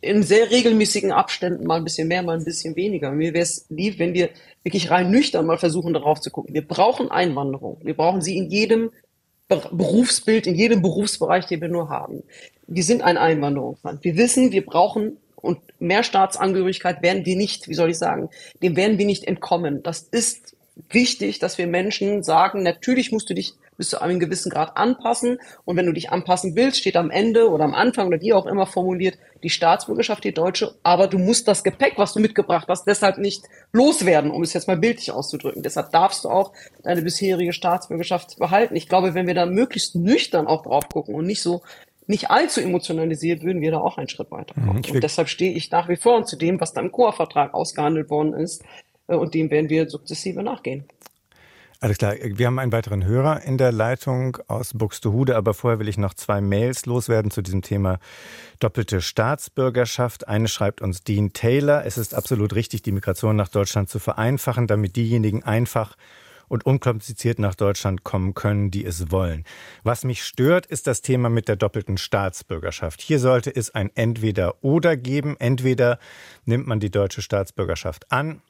[0.00, 3.10] in sehr regelmäßigen Abständen mal ein bisschen mehr, mal ein bisschen weniger.
[3.10, 4.30] Mir wäre es lieb, wenn wir
[4.62, 6.54] wirklich rein nüchtern mal versuchen, darauf zu gucken.
[6.54, 7.80] Wir brauchen Einwanderung.
[7.82, 8.90] Wir brauchen sie in jedem
[9.48, 12.22] Berufsbild, in jedem Berufsbereich, den wir nur haben.
[12.66, 14.02] Wir sind ein Einwanderungsland.
[14.02, 18.28] Wir wissen, wir brauchen und mehr Staatsangehörigkeit werden wir nicht, wie soll ich sagen,
[18.62, 19.82] dem werden wir nicht entkommen.
[19.82, 20.56] Das ist
[20.90, 25.38] wichtig, dass wir Menschen sagen, natürlich musst du dich bis zu einem gewissen Grad anpassen.
[25.64, 28.46] Und wenn du dich anpassen willst, steht am Ende oder am Anfang oder wie auch
[28.46, 30.74] immer formuliert die Staatsbürgerschaft, die deutsche.
[30.82, 34.68] Aber du musst das Gepäck, was du mitgebracht hast, deshalb nicht loswerden, um es jetzt
[34.68, 35.62] mal bildlich auszudrücken.
[35.62, 36.52] Deshalb darfst du auch
[36.82, 38.76] deine bisherige Staatsbürgerschaft behalten.
[38.76, 41.62] Ich glaube, wenn wir da möglichst nüchtern auch drauf gucken und nicht so
[42.08, 44.82] nicht allzu emotionalisiert, würden wir da auch einen Schritt weiter kommen.
[44.86, 48.10] Mhm, und deshalb stehe ich nach wie vor zu dem, was da im Chorvertrag ausgehandelt
[48.10, 48.62] worden ist.
[49.08, 50.84] Äh, und dem werden wir sukzessive nachgehen.
[51.78, 52.14] Alles klar.
[52.22, 56.14] Wir haben einen weiteren Hörer in der Leitung aus Buxtehude, aber vorher will ich noch
[56.14, 57.98] zwei Mails loswerden zu diesem Thema
[58.60, 60.26] doppelte Staatsbürgerschaft.
[60.26, 61.84] Eine schreibt uns Dean Taylor.
[61.84, 65.96] Es ist absolut richtig, die Migration nach Deutschland zu vereinfachen, damit diejenigen einfach
[66.48, 69.44] und unkompliziert nach Deutschland kommen können, die es wollen.
[69.82, 73.02] Was mich stört, ist das Thema mit der doppelten Staatsbürgerschaft.
[73.02, 75.36] Hier sollte es ein Entweder-Oder geben.
[75.38, 75.98] Entweder
[76.46, 78.40] nimmt man die deutsche Staatsbürgerschaft an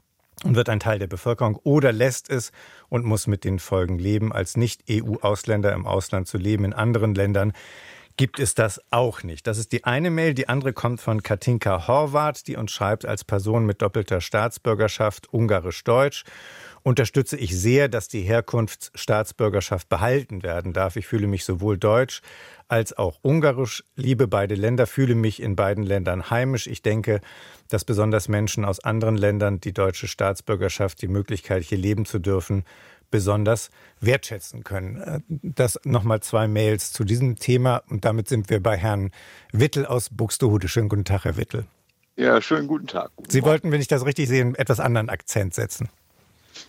[0.45, 2.53] und wird ein Teil der Bevölkerung oder lässt es
[2.89, 4.33] und muss mit den Folgen leben.
[4.33, 7.53] Als Nicht-EU-Ausländer im Ausland zu leben in anderen Ländern
[8.17, 9.47] gibt es das auch nicht.
[9.47, 10.35] Das ist die eine Mail.
[10.35, 16.25] Die andere kommt von Katinka Horvath, die uns schreibt, als Person mit doppelter Staatsbürgerschaft ungarisch-deutsch
[16.87, 20.95] unterstütze ich sehr, dass die Herkunftsstaatsbürgerschaft behalten werden darf.
[20.95, 22.23] Ich fühle mich sowohl deutsch
[22.69, 26.69] als auch ungarisch, liebe beide Länder, fühle mich in beiden Ländern heimisch.
[26.69, 27.21] Ich denke,
[27.69, 32.63] dass besonders Menschen aus anderen Ländern die deutsche Staatsbürgerschaft, die Möglichkeit, hier leben zu dürfen,
[33.11, 35.25] besonders wertschätzen können.
[35.29, 39.11] Das nochmal zwei Mails zu diesem Thema und damit sind wir bei Herrn
[39.51, 40.69] Wittel aus Buxtehude.
[40.69, 41.67] Schönen guten Tag, Herr Wittel.
[42.15, 43.11] Ja, schönen guten Tag.
[43.17, 45.89] Guten Sie wollten, wenn ich das richtig sehe, einen etwas anderen Akzent setzen.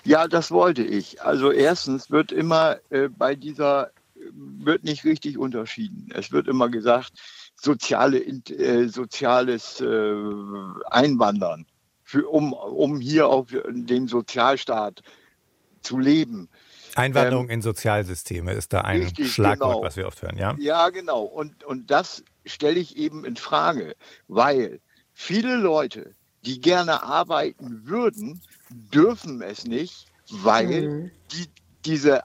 [0.04, 1.22] Ja, das wollte ich.
[1.22, 3.92] Also erstens wird immer äh, bei dieser
[4.32, 6.10] wird nicht richtig unterschieden.
[6.14, 7.14] Es wird immer gesagt,
[7.56, 10.14] soziale, äh, soziales äh,
[10.90, 11.66] Einwandern,
[12.04, 15.02] für, um, um hier auf den Sozialstaat
[15.82, 16.50] zu leben.
[16.96, 19.84] Einwanderung ähm, in Sozialsysteme ist da ein richtig, Schlagwort, genau.
[19.84, 20.56] was wir oft hören, ja?
[20.60, 21.24] Ja, genau.
[21.24, 23.96] Und, und das stelle ich eben in Frage,
[24.28, 24.80] weil
[25.14, 26.16] viele Leute,
[26.46, 31.12] die gerne arbeiten würden, dürfen es nicht, weil mhm.
[31.32, 31.46] die,
[31.86, 32.22] diese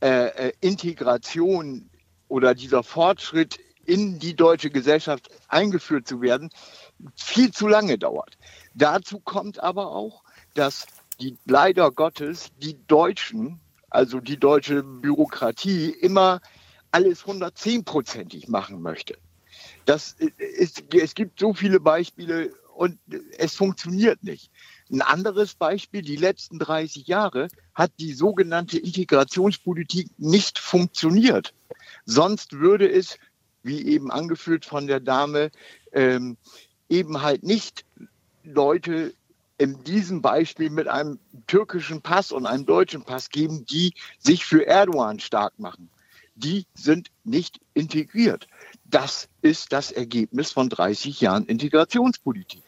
[0.00, 1.88] äh, äh, Integration
[2.28, 6.50] oder dieser Fortschritt in die deutsche Gesellschaft eingeführt zu werden,
[7.14, 8.36] viel zu lange dauert.
[8.74, 10.22] Dazu kommt aber auch,
[10.54, 10.86] dass
[11.20, 16.40] die leider Gottes die Deutschen, also die deutsche Bürokratie, immer
[16.90, 19.16] alles 110-prozentig machen möchte.
[19.84, 22.98] Das ist, es gibt so viele Beispiele und
[23.38, 24.50] es funktioniert nicht.
[24.90, 31.54] Ein anderes Beispiel, die letzten 30 Jahre hat die sogenannte Integrationspolitik nicht funktioniert.
[32.04, 33.18] Sonst würde es,
[33.62, 35.50] wie eben angeführt von der Dame,
[35.92, 36.36] ähm,
[36.88, 37.84] eben halt nicht
[38.44, 39.12] Leute
[39.58, 44.66] in diesem Beispiel mit einem türkischen Pass und einem deutschen Pass geben, die sich für
[44.66, 45.88] Erdogan stark machen.
[46.34, 48.46] Die sind nicht integriert.
[48.84, 52.62] Das ist das Ergebnis von 30 Jahren Integrationspolitik.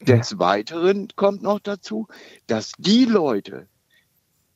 [0.00, 2.06] Des Weiteren kommt noch dazu,
[2.46, 3.68] dass die Leute,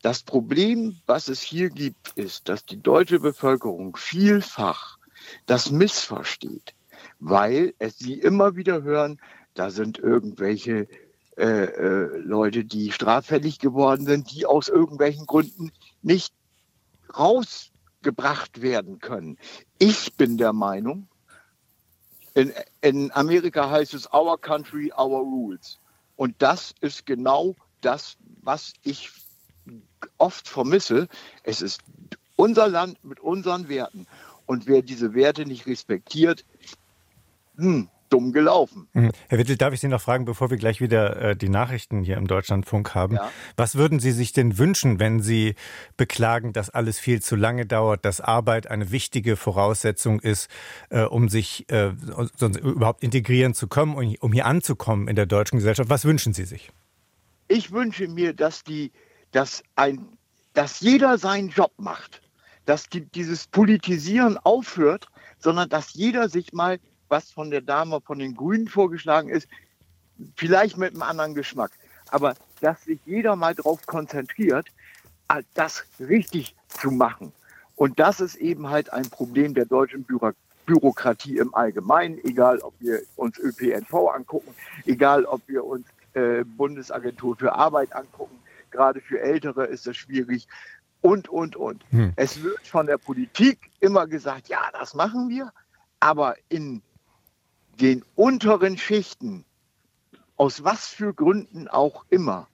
[0.00, 4.98] das Problem, was es hier gibt, ist, dass die deutsche Bevölkerung vielfach
[5.46, 6.74] das missversteht,
[7.20, 9.20] weil es sie immer wieder hören,
[9.54, 10.88] da sind irgendwelche
[11.36, 15.72] äh, äh, Leute, die straffällig geworden sind, die aus irgendwelchen Gründen
[16.02, 16.34] nicht
[17.16, 19.38] rausgebracht werden können.
[19.78, 21.08] Ich bin der Meinung,
[22.34, 25.78] in, in Amerika heißt es Our Country, Our Rules.
[26.16, 29.10] Und das ist genau das, was ich
[30.18, 31.08] oft vermisse.
[31.42, 31.80] Es ist
[32.36, 34.06] unser Land mit unseren Werten.
[34.46, 36.44] Und wer diese Werte nicht respektiert,
[37.56, 38.88] hm, dumm gelaufen.
[38.92, 39.10] Mhm.
[39.28, 42.16] Herr Wittel, darf ich Sie noch fragen, bevor wir gleich wieder äh, die Nachrichten hier
[42.18, 43.16] im Deutschlandfunk haben?
[43.16, 43.30] Ja.
[43.56, 45.54] Was würden Sie sich denn wünschen, wenn Sie
[45.96, 50.50] beklagen, dass alles viel zu lange dauert, dass Arbeit eine wichtige Voraussetzung ist,
[50.90, 51.92] äh, um sich äh,
[52.36, 55.88] sonst überhaupt integrieren zu kommen, um, um hier anzukommen in der deutschen Gesellschaft?
[55.88, 56.70] Was wünschen Sie sich?
[57.48, 58.92] Ich wünsche mir, dass die,
[59.30, 60.18] dass ein,
[60.52, 62.20] dass jeder seinen Job macht,
[62.66, 65.06] dass die, dieses Politisieren aufhört,
[65.38, 66.78] sondern dass jeder sich mal
[67.12, 69.46] was von der Dame von den Grünen vorgeschlagen ist,
[70.34, 71.70] vielleicht mit einem anderen Geschmack.
[72.10, 74.66] Aber dass sich jeder mal darauf konzentriert,
[75.54, 77.32] das richtig zu machen.
[77.76, 80.32] Und das ist eben halt ein Problem der deutschen Büro
[80.64, 84.54] Bürokratie im Allgemeinen, egal ob wir uns ÖPNV angucken,
[84.84, 88.38] egal ob wir uns äh, Bundesagentur für Arbeit angucken.
[88.70, 90.46] Gerade für Ältere ist das schwierig.
[91.00, 91.84] Und, und, und.
[91.90, 92.12] Hm.
[92.14, 95.52] Es wird von der Politik immer gesagt, ja, das machen wir.
[95.98, 96.80] Aber in
[97.80, 99.44] den unteren Schichten,
[100.36, 102.48] aus was für Gründen auch immer,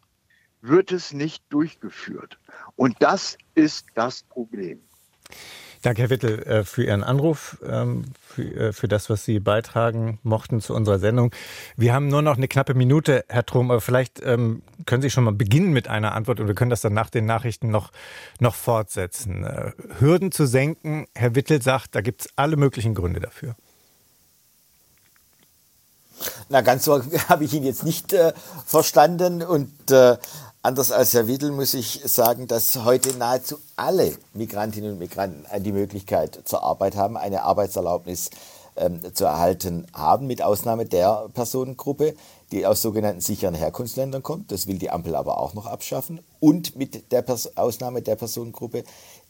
[0.61, 2.39] wird es nicht durchgeführt.
[2.77, 4.81] Und das ist das Problem.
[5.83, 8.07] Danke, Herr Wittel, äh, für Ihren Anruf, ähm,
[8.37, 11.33] äh, für, das, was Sie beitragen mochten zu unserer Sendung.
[11.77, 15.23] Wir haben nur noch eine knappe Minute, Herr Trom, aber vielleicht ähm, können Sie schon
[15.23, 17.93] mal beginnen mit einer Antwort und wir können das dann nach den Nachrichten noch,
[18.41, 19.45] noch fortsetzen.
[19.45, 23.55] Äh, Hürden zu senken, Herr Wittel sagt, da gibt es alle möglichen Gründe dafür.
[26.49, 28.33] Na, ganz so habe ich ihn jetzt nicht äh,
[28.67, 30.17] verstanden und äh,
[30.61, 35.73] Anders als Herr Wiedel muss ich sagen, dass heute nahezu alle Migrantinnen und Migranten die
[35.73, 38.31] Möglichkeit zur Arbeit haben, eine Arbeitserlaubnis
[38.75, 42.15] ähm, zu erhalten haben, mit Ausnahme der Personengruppe,
[42.51, 44.51] die aus sogenannten sicheren Herkunftsländern kommt.
[44.51, 46.21] Das will die Ampel aber auch noch abschaffen.
[46.41, 48.85] Und mit der Pers Ausnahme der Personengruppe,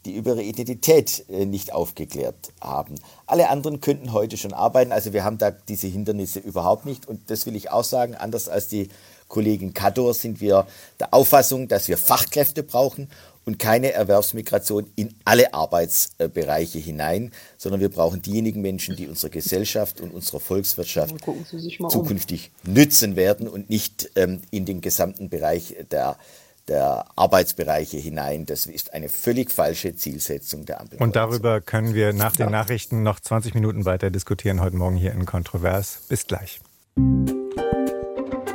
[0.05, 2.95] die über ihre Identität äh, nicht aufgeklärt haben.
[3.25, 4.91] Alle anderen könnten heute schon arbeiten.
[4.91, 7.07] Also wir haben da diese Hindernisse überhaupt nicht.
[7.07, 8.89] Und das will ich auch sagen, anders als die
[9.27, 10.65] Kollegin Kador sind wir
[10.99, 13.09] der Auffassung, dass wir Fachkräfte brauchen
[13.45, 20.01] und keine Erwerbsmigration in alle Arbeitsbereiche hinein, sondern wir brauchen diejenigen Menschen, die unserer Gesellschaft
[20.01, 21.15] und unserer Volkswirtschaft
[21.89, 22.73] zukünftig um.
[22.73, 26.17] nützen werden und nicht ähm, in den gesamten Bereich der
[26.69, 28.45] der Arbeitsbereiche hinein.
[28.45, 30.99] Das ist eine völlig falsche Zielsetzung der Ampel.
[31.01, 35.11] Und darüber können wir nach den Nachrichten noch 20 Minuten weiter diskutieren, heute Morgen hier
[35.11, 36.03] in Kontrovers.
[36.07, 36.61] Bis gleich.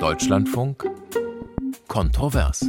[0.01, 0.89] Deutschlandfunk
[1.89, 2.65] Kontrovers.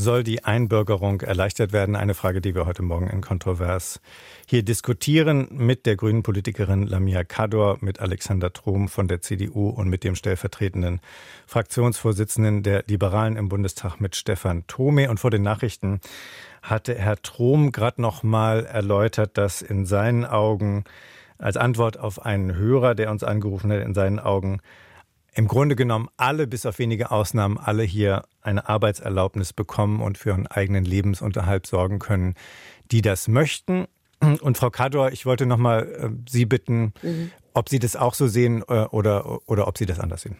[0.00, 1.96] Soll die Einbürgerung erleichtert werden?
[1.96, 4.00] Eine Frage, die wir heute Morgen in Kontrovers
[4.46, 9.88] hier diskutieren mit der grünen Politikerin Lamia Kador, mit Alexander Trom von der CDU und
[9.88, 11.00] mit dem stellvertretenden
[11.48, 15.10] Fraktionsvorsitzenden der Liberalen im Bundestag mit Stefan Thome.
[15.10, 16.00] Und vor den Nachrichten
[16.62, 20.84] hatte Herr Trom gerade noch mal erläutert, dass in seinen Augen
[21.38, 24.60] als Antwort auf einen Hörer, der uns angerufen hat, in seinen Augen
[25.38, 30.30] im Grunde genommen alle, bis auf wenige Ausnahmen, alle hier eine Arbeitserlaubnis bekommen und für
[30.30, 32.34] ihren eigenen Lebensunterhalt sorgen können,
[32.90, 33.86] die das möchten.
[34.40, 37.30] Und Frau Kador, ich wollte noch mal äh, Sie bitten, mhm.
[37.54, 40.38] ob Sie das auch so sehen äh, oder, oder ob Sie das anders sehen.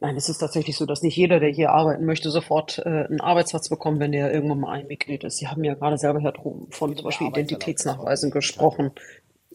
[0.00, 3.20] Nein, es ist tatsächlich so, dass nicht jeder, der hier arbeiten möchte, sofort äh, einen
[3.20, 5.36] Arbeitsplatz bekommt, wenn der irgendwann mal einmigriert ist.
[5.36, 8.90] Sie haben ja gerade selber, Herr Trum, von zum Beispiel Identitätsnachweisen gesprochen.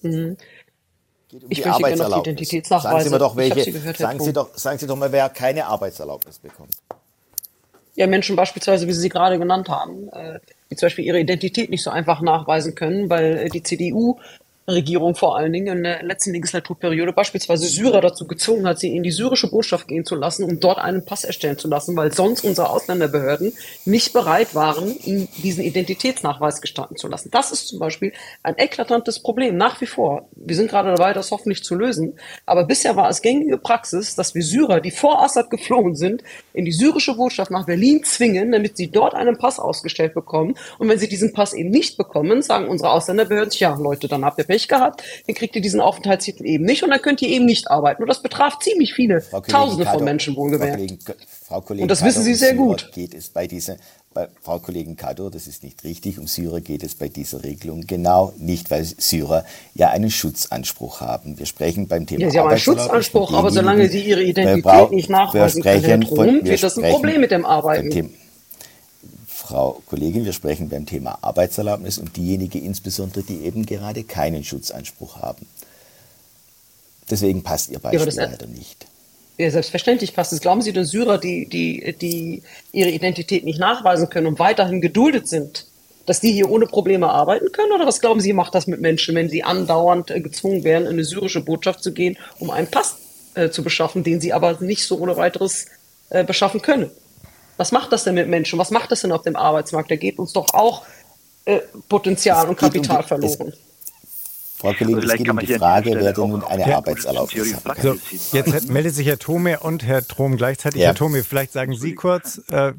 [0.01, 0.37] Mhm.
[1.33, 2.93] Um ich möchte gerne noch die Identitätsnachweise.
[2.93, 5.29] Sagen Sie mir doch, welche, Sie gehört, sagen, Sie doch, sagen Sie doch mal, wer
[5.29, 6.73] keine Arbeitserlaubnis bekommt.
[7.95, 11.69] Ja, Menschen beispielsweise, wie Sie sie gerade genannt haben, äh, die zum Beispiel ihre Identität
[11.69, 14.17] nicht so einfach nachweisen können, weil äh, die CDU
[14.73, 19.03] Regierung vor allen Dingen in der letzten Legislaturperiode beispielsweise Syrer dazu gezwungen hat, sie in
[19.03, 22.43] die syrische Botschaft gehen zu lassen, um dort einen Pass erstellen zu lassen, weil sonst
[22.43, 23.53] unsere Ausländerbehörden
[23.85, 27.29] nicht bereit waren, ihnen diesen Identitätsnachweis gestatten zu lassen.
[27.31, 28.13] Das ist zum Beispiel
[28.43, 30.29] ein eklatantes Problem nach wie vor.
[30.35, 32.17] Wir sind gerade dabei, das hoffentlich zu lösen.
[32.45, 36.65] Aber bisher war es gängige Praxis, dass wir Syrer, die vor Assad geflohen sind, in
[36.65, 40.55] die syrische Botschaft nach Berlin zwingen, damit sie dort einen Pass ausgestellt bekommen.
[40.77, 44.37] Und wenn sie diesen Pass eben nicht bekommen, sagen unsere Ausländerbehörden, ja Leute, dann habt
[44.37, 47.45] ihr Pech gehabt, dann kriegt ihr diesen Aufenthaltstitel eben nicht und dann könnt ihr eben
[47.45, 48.01] nicht arbeiten.
[48.01, 51.15] Und das betraf ziemlich viele, Tausende von Menschen wohlgemerkt.
[51.45, 52.91] Frau Kollegin und das wissen Sie sehr gut.
[52.93, 53.75] Geht es bei dieser,
[54.13, 57.85] bei Frau Kollegin Kato, das ist nicht richtig, um Syrer geht es bei dieser Regelung
[57.87, 61.37] genau nicht, weil Syrer ja einen Schutzanspruch haben.
[61.39, 65.09] Wir sprechen beim Thema ja, Sie haben einen Schutzanspruch, aber solange Sie Ihre Identität nicht
[65.09, 68.13] nachweisen können, wird das ein Problem mit dem Arbeiten.
[69.41, 75.17] Frau Kollegin, wir sprechen beim Thema Arbeitserlaubnis und diejenigen insbesondere, die eben gerade keinen Schutzanspruch
[75.17, 75.47] haben.
[77.09, 78.85] Deswegen passt Ihr Beispiel ja, leider nicht.
[79.37, 80.41] Ja, selbstverständlich passt es.
[80.41, 85.27] Glauben Sie den Syrer, die, die, die ihre Identität nicht nachweisen können und weiterhin geduldet
[85.27, 85.65] sind,
[86.05, 87.71] dass die hier ohne Probleme arbeiten können?
[87.71, 90.93] Oder was glauben Sie, macht das mit Menschen, wenn sie andauernd äh, gezwungen werden, in
[90.93, 92.97] eine syrische Botschaft zu gehen, um einen Pass
[93.33, 95.65] äh, zu beschaffen, den sie aber nicht so ohne weiteres
[96.09, 96.91] äh, beschaffen können?
[97.61, 98.57] Was macht das denn mit Menschen?
[98.57, 99.91] Was macht das denn auf dem Arbeitsmarkt?
[99.91, 100.81] Da geht uns doch auch
[101.45, 101.59] äh,
[101.89, 103.49] Potenzial und Kapital um, verloren.
[103.49, 103.59] Es,
[104.57, 107.79] Frau Kollegin, also es geht um die Frage, wer denn nun eine Arbeitserlaubnis hat.
[107.79, 107.97] So,
[108.31, 110.81] jetzt meldet sich Herr Thome und Herr Trom gleichzeitig.
[110.81, 110.87] Ja.
[110.87, 112.73] Herr Thome, vielleicht sagen Sie kurz, äh,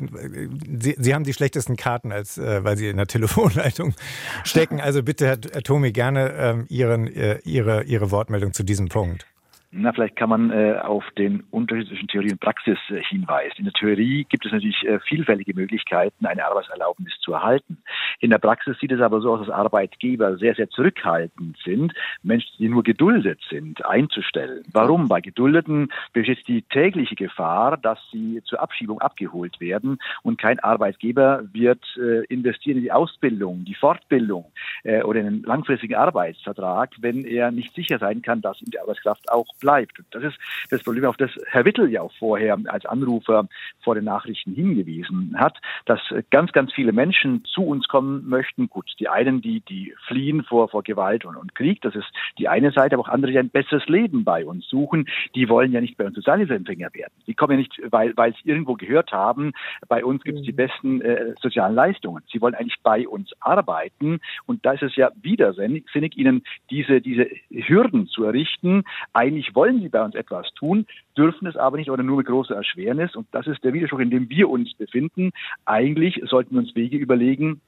[0.81, 3.95] Sie, Sie, haben die schlechtesten Karten, als äh, weil Sie in der Telefonleitung
[4.43, 4.81] stecken.
[4.81, 9.27] Also bitte, Herr, Herr Thome, gerne ähm, Ihren, äh, Ihre, Ihre Wortmeldung zu diesem Punkt.
[9.75, 13.55] Na, vielleicht kann man äh, auf den Unterschied zwischen Theorie und Praxis äh, hinweisen.
[13.57, 17.79] In der Theorie gibt es natürlich äh, vielfältige Möglichkeiten, eine Arbeitserlaubnis zu erhalten.
[18.21, 22.53] In der Praxis sieht es aber so aus, dass Arbeitgeber sehr, sehr zurückhaltend sind, Menschen,
[22.59, 24.63] die nur geduldet sind, einzustellen.
[24.75, 25.09] Warum?
[25.09, 31.45] Bei Geduldeten besteht die tägliche Gefahr, dass sie zur Abschiebung abgeholt werden und kein Arbeitgeber
[31.51, 34.53] wird äh, investieren in die Ausbildung, die Fortbildung
[34.85, 38.79] äh, oder in einen langfristigen Arbeitsvertrag, wenn er nicht sicher sein kann, dass ihm die
[38.79, 39.99] Arbeitskraft auch bleibt.
[39.99, 40.39] Und das ist
[40.71, 43.49] das Problem, auf das Herr Wittel ja auch vorher als Anrufer
[43.81, 46.01] vor den Nachrichten hingewiesen hat, dass
[46.31, 48.69] ganz, ganz viele Menschen zu uns kommen möchten.
[48.69, 52.09] Gut, die einen, die, die fliehen vor, vor Gewalt und, und Krieg, das ist
[52.39, 55.73] die eine Seite, aber auch andere, die ein besseres Leben bei uns suchen, die wollen
[55.73, 57.13] ja nicht bei uns Sozialhilfeempfänger werden.
[57.27, 59.53] Die kommen ja nicht, weil, weil sie irgendwo gehört haben,
[59.89, 62.23] bei uns gibt es die besten äh, sozialen Leistungen.
[62.33, 65.87] Sie wollen eigentlich bei uns arbeiten und da ist es ja widersinnig,
[66.17, 68.85] ihnen diese, diese Hürden zu errichten.
[69.13, 70.87] Eigentlich wollen sie bei uns etwas tun,
[71.17, 73.15] dürfen es aber nicht oder nur mit großer Erschwernis.
[73.17, 75.31] Und das ist der Widerspruch, in dem wir uns befinden.
[75.65, 77.61] Eigentlich sollten wir uns Wege überlegen,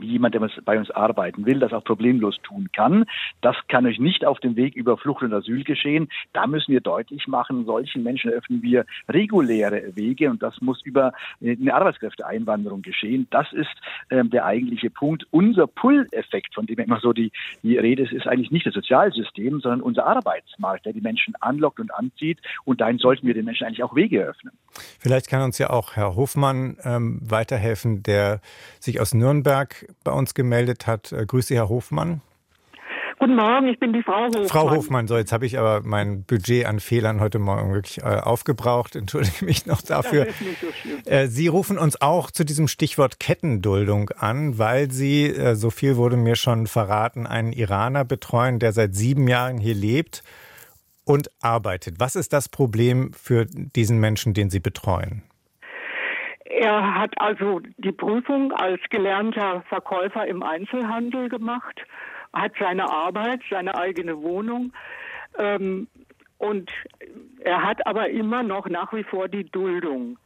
[0.00, 3.04] jemand, der bei uns arbeiten will, das auch problemlos tun kann.
[3.40, 6.08] Das kann euch nicht auf dem Weg über Flucht und Asyl geschehen.
[6.32, 11.12] Da müssen wir deutlich machen, solchen Menschen öffnen wir reguläre Wege und das muss über
[11.40, 13.26] eine Arbeitskräfteeinwanderung geschehen.
[13.30, 13.70] Das ist
[14.10, 15.26] ähm, der eigentliche Punkt.
[15.30, 17.32] Unser Pull-Effekt, von dem immer so die,
[17.62, 21.80] die Rede ist, ist eigentlich nicht das Sozialsystem, sondern unser Arbeitsmarkt, der die Menschen anlockt
[21.80, 22.38] und anzieht.
[22.64, 24.52] Und dahin sollten wir den Menschen eigentlich auch Wege öffnen.
[24.98, 28.40] Vielleicht kann uns ja auch Herr Hofmann ähm, weiterhelfen, der
[28.80, 31.12] sich aus Nürnberg bei uns gemeldet hat.
[31.12, 32.20] Äh, grüße, Herr Hofmann.
[33.22, 34.48] Guten Morgen, ich bin die Frau Hofmann.
[34.48, 38.02] Frau Hofmann, so jetzt habe ich aber mein Budget an Fehlern heute Morgen wirklich äh,
[38.02, 38.96] aufgebraucht.
[38.96, 40.26] Entschuldige mich noch dafür.
[41.04, 41.08] So.
[41.08, 45.96] Äh, Sie rufen uns auch zu diesem Stichwort Kettenduldung an, weil Sie, äh, so viel
[45.96, 50.24] wurde mir schon verraten, einen Iraner betreuen, der seit sieben Jahren hier lebt
[51.04, 52.00] und arbeitet.
[52.00, 55.22] Was ist das Problem für diesen Menschen, den Sie betreuen?
[56.58, 61.80] Er hat also die Prüfung als gelernter Verkäufer im Einzelhandel gemacht,
[62.32, 64.72] hat seine Arbeit, seine eigene Wohnung
[65.38, 65.88] ähm,
[66.36, 66.70] und
[67.40, 70.18] er hat aber immer noch nach wie vor die Duldung.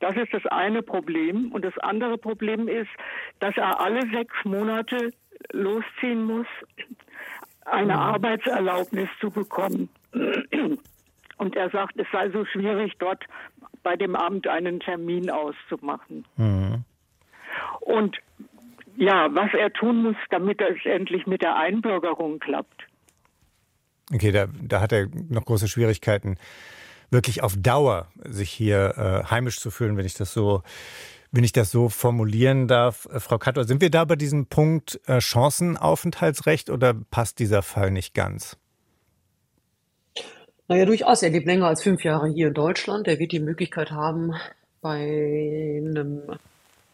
[0.00, 1.52] Das ist das eine Problem.
[1.52, 2.88] Und das andere Problem ist,
[3.38, 5.12] dass er alle sechs Monate
[5.52, 6.46] losziehen muss,
[7.66, 8.00] eine mhm.
[8.00, 9.88] Arbeitserlaubnis zu bekommen.
[11.36, 13.24] Und er sagt, es sei so schwierig, dort
[13.82, 16.24] bei dem Amt einen Termin auszumachen.
[16.36, 16.84] Mhm.
[17.80, 18.16] Und
[18.96, 22.86] ja, was er tun muss, damit es endlich mit der Einbürgerung klappt.
[24.12, 26.36] Okay, da, da hat er noch große Schwierigkeiten,
[27.10, 30.62] wirklich auf Dauer sich hier äh, heimisch zu fühlen, wenn ich das so,
[31.32, 33.06] wenn ich das so formulieren darf.
[33.06, 37.90] Äh, Frau Kator, sind wir da bei diesem Punkt äh, Chancenaufenthaltsrecht oder passt dieser Fall
[37.90, 38.59] nicht ganz?
[40.70, 41.22] Naja, durchaus.
[41.24, 43.08] Er lebt länger als fünf Jahre hier in Deutschland.
[43.08, 44.34] Er wird die Möglichkeit haben,
[44.80, 46.22] bei einem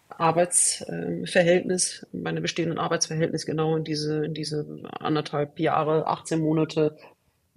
[0.09, 4.65] Arbeitsverhältnis, bei einem bestehenden Arbeitsverhältnis genau in diese, in diese
[4.99, 6.97] anderthalb Jahre, 18 Monate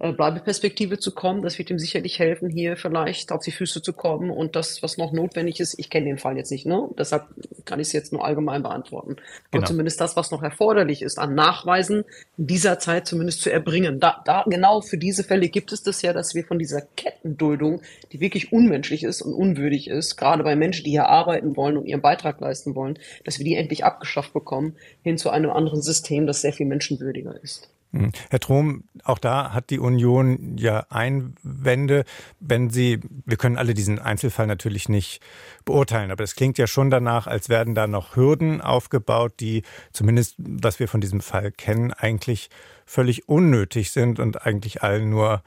[0.00, 1.42] Bleibeperspektive zu kommen.
[1.42, 4.96] Das wird ihm sicherlich helfen, hier vielleicht auf die Füße zu kommen und das, was
[4.96, 5.78] noch notwendig ist.
[5.78, 6.88] Ich kenne den Fall jetzt nicht, ne?
[6.98, 7.26] Deshalb
[7.66, 9.16] kann ich es jetzt nur allgemein beantworten.
[9.50, 9.66] Aber genau.
[9.66, 12.04] zumindest das, was noch erforderlich ist, an Nachweisen
[12.38, 14.00] in dieser Zeit zumindest zu erbringen.
[14.00, 17.82] Da, da genau für diese Fälle gibt es das ja, dass wir von dieser Kettenduldung,
[18.12, 21.84] die wirklich unmenschlich ist und unwürdig ist, gerade bei Menschen, die hier arbeiten wollen und
[21.84, 26.26] ihren Beitrag leisten wollen, dass wir die endlich abgeschafft bekommen, hin zu einem anderen System,
[26.26, 27.68] das sehr viel menschenwürdiger ist.
[27.92, 28.12] Hm.
[28.30, 32.04] Herr Trom, auch da hat die Union ja Einwände,
[32.38, 35.20] wenn Sie, wir können alle diesen Einzelfall natürlich nicht
[35.64, 39.62] beurteilen, aber es klingt ja schon danach, als werden da noch Hürden aufgebaut, die
[39.92, 42.48] zumindest, was wir von diesem Fall kennen, eigentlich
[42.86, 45.42] völlig unnötig sind und eigentlich allen nur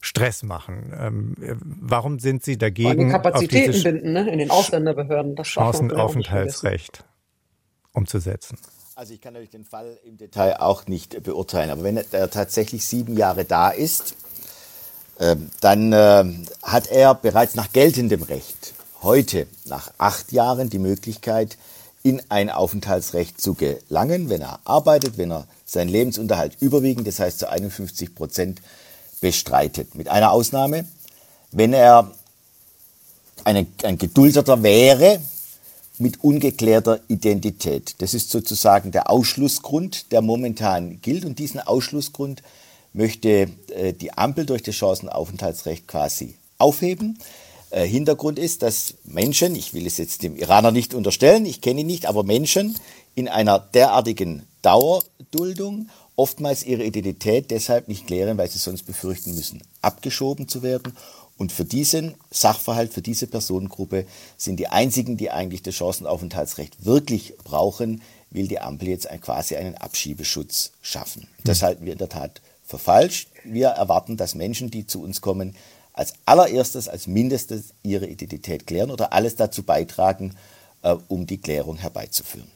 [0.00, 0.94] Stress machen.
[0.96, 1.34] Ähm,
[1.64, 3.06] warum sind Sie dagegen?
[3.06, 4.30] Die Kapazitäten binden ne?
[4.30, 5.34] in den Ausländerbehörden.
[5.34, 7.04] Das Chancenaufenthaltsrecht
[7.92, 8.58] umzusetzen.
[8.98, 12.84] Also ich kann natürlich den Fall im Detail auch nicht beurteilen, aber wenn er tatsächlich
[12.84, 14.16] sieben Jahre da ist,
[15.20, 16.24] ähm, dann äh,
[16.64, 21.58] hat er bereits nach geltendem Recht heute nach acht Jahren die Möglichkeit,
[22.02, 27.38] in ein Aufenthaltsrecht zu gelangen, wenn er arbeitet, wenn er seinen Lebensunterhalt überwiegend, das heißt
[27.38, 28.60] zu 51 Prozent,
[29.20, 29.94] bestreitet.
[29.94, 30.86] Mit einer Ausnahme,
[31.52, 32.10] wenn er
[33.44, 35.20] eine, ein Geduldeter wäre,
[36.00, 37.96] mit ungeklärter Identität.
[37.98, 41.24] Das ist sozusagen der Ausschlussgrund, der momentan gilt.
[41.24, 42.42] Und diesen Ausschlussgrund
[42.92, 47.18] möchte äh, die Ampel durch das Chancenaufenthaltsrecht quasi aufheben.
[47.70, 51.82] Äh, Hintergrund ist, dass Menschen, ich will es jetzt dem Iraner nicht unterstellen, ich kenne
[51.82, 52.76] ihn nicht, aber Menschen
[53.14, 59.62] in einer derartigen Dauerduldung oftmals ihre Identität deshalb nicht klären, weil sie sonst befürchten müssen,
[59.82, 60.92] abgeschoben zu werden
[61.38, 67.38] und für diesen Sachverhalt, für diese Personengruppe sind die einzigen, die eigentlich das Chancenaufenthaltsrecht wirklich
[67.44, 71.28] brauchen, will die Ampel jetzt quasi einen Abschiebeschutz schaffen.
[71.44, 73.28] Das halten wir in der Tat für falsch.
[73.44, 75.54] Wir erwarten, dass Menschen, die zu uns kommen,
[75.92, 80.36] als allererstes, als mindestes ihre Identität klären oder alles dazu beitragen,
[80.82, 82.50] äh, um die Klärung herbeizuführen.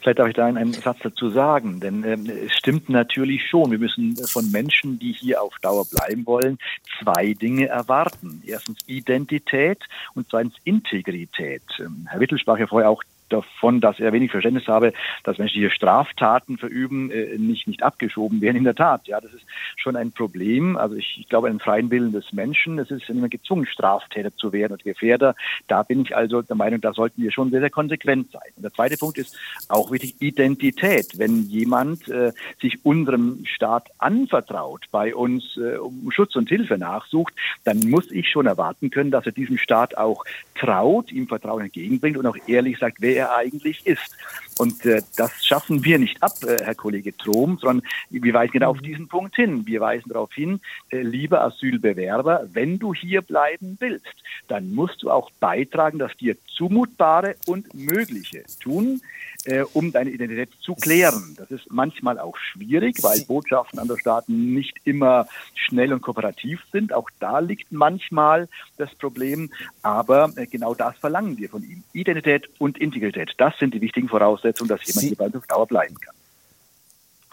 [0.00, 3.70] Vielleicht darf ich da einen Satz dazu sagen, denn ähm, es stimmt natürlich schon.
[3.70, 6.58] Wir müssen von Menschen, die hier auf Dauer bleiben wollen,
[7.00, 8.42] zwei Dinge erwarten.
[8.46, 9.82] Erstens Identität
[10.14, 11.62] und zweitens Integrität.
[11.78, 14.92] Ähm, Herr Wittel sprach ja vorher auch davon, dass er wenig Verständnis habe,
[15.24, 18.56] dass Menschen hier Straftaten verüben, äh, nicht, nicht abgeschoben werden.
[18.56, 19.44] In der Tat, ja, das ist
[19.76, 20.76] schon ein Problem.
[20.76, 22.78] Also ich, ich glaube, einen freien Willen des Menschen.
[22.78, 25.34] Es ist niemand gezwungen, Straftäter zu werden und Gefährder.
[25.68, 28.50] Da bin ich also der Meinung, da sollten wir schon sehr, sehr konsequent sein.
[28.56, 29.36] Und der zweite Punkt ist
[29.68, 31.18] auch wichtig, Identität.
[31.18, 37.34] Wenn jemand äh, sich unserem Staat anvertraut, bei uns äh, um Schutz und Hilfe nachsucht,
[37.64, 40.24] dann muss ich schon erwarten können, dass er diesem Staat auch
[40.54, 44.16] traut, ihm Vertrauen entgegenbringt und auch ehrlich sagt, wer er eigentlich ist.
[44.58, 48.70] Und äh, das schaffen wir nicht ab, äh, Herr Kollege Trom, sondern wir weisen genau
[48.70, 49.66] auf diesen Punkt hin.
[49.66, 50.60] Wir weisen darauf hin,
[50.90, 54.14] äh, lieber Asylbewerber, wenn du hier bleiben willst,
[54.48, 59.02] dann musst du auch beitragen, dass dir zumutbare und mögliche tun,
[59.46, 61.34] äh, um deine Identität zu klären.
[61.38, 66.92] Das ist manchmal auch schwierig, weil Botschaften anderer Staaten nicht immer schnell und kooperativ sind.
[66.92, 69.50] Auch da liegt manchmal das Problem.
[69.82, 71.82] Aber äh, genau das verlangen wir von ihm.
[71.92, 75.94] Identität und Integrität, das sind die wichtigen Voraussetzungen, dass jemand Sie uns auf Dauer bleiben
[76.00, 76.14] kann.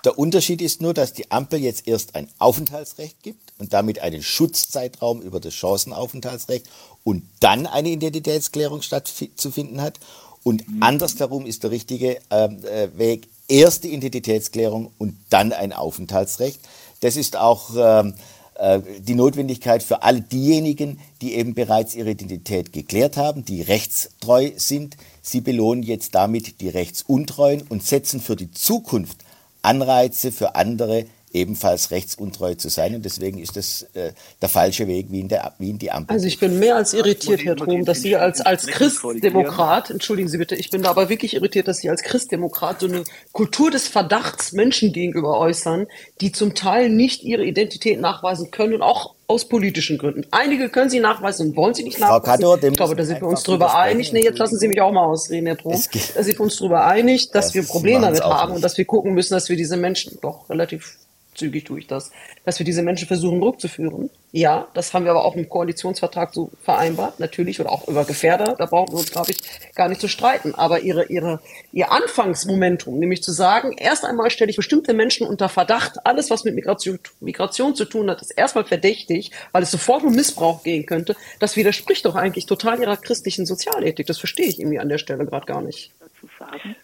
[0.04, 4.22] Der Unterschied ist nur, dass die Ampel jetzt erst ein Aufenthaltsrecht gibt und damit einen
[4.22, 6.70] Schutzzeitraum über das Chancenaufenthaltsrecht
[7.06, 10.00] und dann eine Identitätsklärung stattzufinden hat.
[10.44, 10.84] Und mhm.
[10.84, 16.60] andersherum ist der richtige ähm, äh, Weg, erst die Identitätsklärung und dann ein Aufenthaltsrecht.
[17.02, 18.14] Das ist auch ähm,
[18.56, 24.52] äh, die Notwendigkeit für alle diejenigen, die eben bereits ihre Identität geklärt haben, die rechtstreu
[24.56, 24.98] sind.
[25.22, 29.18] Sie belohnen jetzt damit die Rechtsuntreuen und setzen für die Zukunft
[29.62, 32.96] Anreize für andere, ebenfalls rechtsuntreu zu sein.
[32.96, 34.12] Und deswegen ist das äh,
[34.42, 36.14] der falsche Weg, wie in, der, wie in die Ampel.
[36.14, 40.38] Also ich bin mehr als irritiert, Herr Trom, dass Sie als, als Christdemokrat, entschuldigen Sie
[40.38, 43.88] bitte, ich bin da aber wirklich irritiert, dass Sie als Christdemokrat so eine Kultur des
[43.88, 45.88] Verdachts Menschen gegenüber äußern,
[46.22, 50.26] die zum Teil nicht ihre Identität nachweisen können und auch aus politischen Gründen.
[50.32, 52.24] Einige können sie nachweisen und wollen sie nicht nachweisen.
[52.24, 54.14] Kato, ich glaube, da sind wir uns drüber einig.
[54.14, 55.74] Nee, jetzt lassen Sie mich auch mal ausreden, Herr Trom.
[55.74, 58.58] Da sind wir uns drüber einig, dass das wir Probleme damit haben nicht.
[58.58, 60.98] und dass wir gucken müssen, dass wir diese Menschen doch relativ
[61.36, 62.12] zügig tue ich das,
[62.46, 64.10] dass wir diese Menschen versuchen rückzuführen.
[64.32, 68.56] Ja, das haben wir aber auch im Koalitionsvertrag so vereinbart, natürlich, oder auch über Gefährder,
[68.58, 69.38] da brauchen wir uns, glaube ich,
[69.76, 70.56] gar nicht zu streiten.
[70.56, 71.40] Aber ihre, ihre,
[71.72, 76.46] ihr Anfangsmomentum, nämlich zu sagen, erst einmal stelle ich bestimmte Menschen unter Verdacht, alles, was
[76.46, 80.88] mit Migration, Migration zu tun hat, ist erstmal verdächtig, weil es sofort um Missbrauch gehen
[80.88, 84.08] könnte, das widerspricht doch eigentlich total ihrer christlichen Sozialethik.
[84.08, 85.92] Das verstehe ich irgendwie an der Stelle gerade gar nicht.
[86.00, 86.76] Dazu sagen.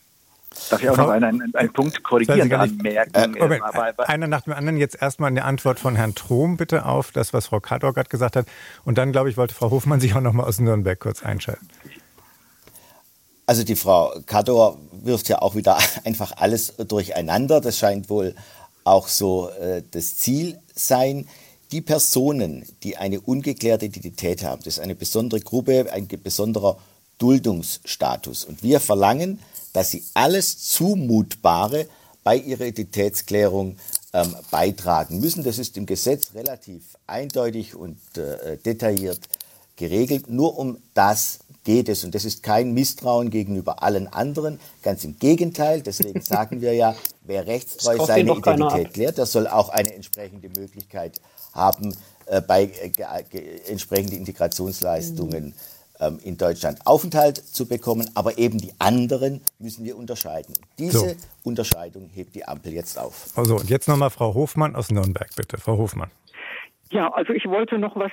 [0.69, 3.13] Darf ich auch Frau, noch einen, einen, einen Punkt korrigieren anmerken?
[3.13, 6.85] Äh, Moment, äh, einer nach dem anderen jetzt erstmal eine Antwort von Herrn Trom bitte
[6.85, 8.45] auf das, was Frau Kador gerade gesagt hat.
[8.85, 11.67] Und dann, glaube ich, wollte Frau Hofmann sich auch noch mal aus Nürnberg kurz einschalten.
[13.45, 17.61] Also die Frau Kador wirft ja auch wieder einfach alles durcheinander.
[17.61, 18.35] Das scheint wohl
[18.83, 21.27] auch so äh, das Ziel sein.
[21.71, 26.77] Die Personen, die eine ungeklärte Identität haben, das ist eine besondere Gruppe, ein besonderer
[27.19, 28.45] Duldungsstatus.
[28.45, 29.39] Und wir verlangen,
[29.73, 31.87] dass sie alles Zumutbare
[32.23, 33.77] bei ihrer Identitätsklärung
[34.13, 35.43] ähm, beitragen müssen.
[35.43, 39.19] Das ist im Gesetz relativ eindeutig und äh, detailliert
[39.75, 40.29] geregelt.
[40.29, 42.03] Nur um das geht es.
[42.03, 44.59] Und das ist kein Misstrauen gegenüber allen anderen.
[44.83, 45.81] Ganz im Gegenteil.
[45.81, 51.21] Deswegen sagen wir ja, wer rechtstreu seine Identität klärt, der soll auch eine entsprechende Möglichkeit
[51.53, 51.95] haben,
[52.25, 55.53] äh, bei äh, entsprechenden Integrationsleistungen mhm
[56.23, 60.53] in Deutschland Aufenthalt zu bekommen, aber eben die anderen müssen wir unterscheiden.
[60.77, 61.15] Diese so.
[61.43, 63.27] Unterscheidung hebt die Ampel jetzt auf.
[63.35, 65.57] Also und jetzt nochmal Frau Hofmann aus Nürnberg, bitte.
[65.57, 66.09] Frau Hofmann.
[66.91, 68.11] Ja, also ich wollte noch was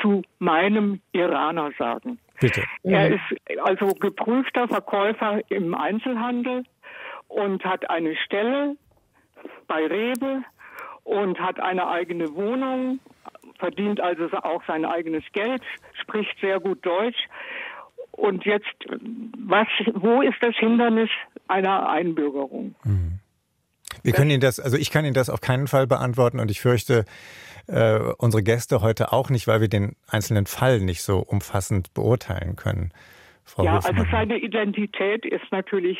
[0.00, 2.18] zu meinem Iraner sagen.
[2.38, 2.62] Bitte.
[2.82, 6.64] Er ist also geprüfter Verkäufer im Einzelhandel
[7.28, 8.76] und hat eine Stelle
[9.66, 10.42] bei Rewe
[11.04, 13.00] und hat eine eigene Wohnung
[13.58, 15.62] verdient also auch sein eigenes Geld,
[16.00, 17.28] spricht sehr gut Deutsch.
[18.12, 18.66] Und jetzt,
[19.38, 21.08] was, wo ist das Hindernis
[21.48, 22.74] einer Einbürgerung?
[22.84, 23.18] Mhm.
[24.02, 26.60] Wir können Ihnen das, also ich kann Ihnen das auf keinen Fall beantworten und ich
[26.60, 27.04] fürchte,
[27.68, 32.56] äh, unsere Gäste heute auch nicht, weil wir den einzelnen Fall nicht so umfassend beurteilen
[32.56, 32.92] können.
[33.44, 33.98] Frau ja, Hofmann.
[33.98, 35.98] also seine Identität ist natürlich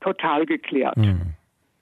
[0.00, 0.96] total geklärt.
[0.96, 1.34] Mhm.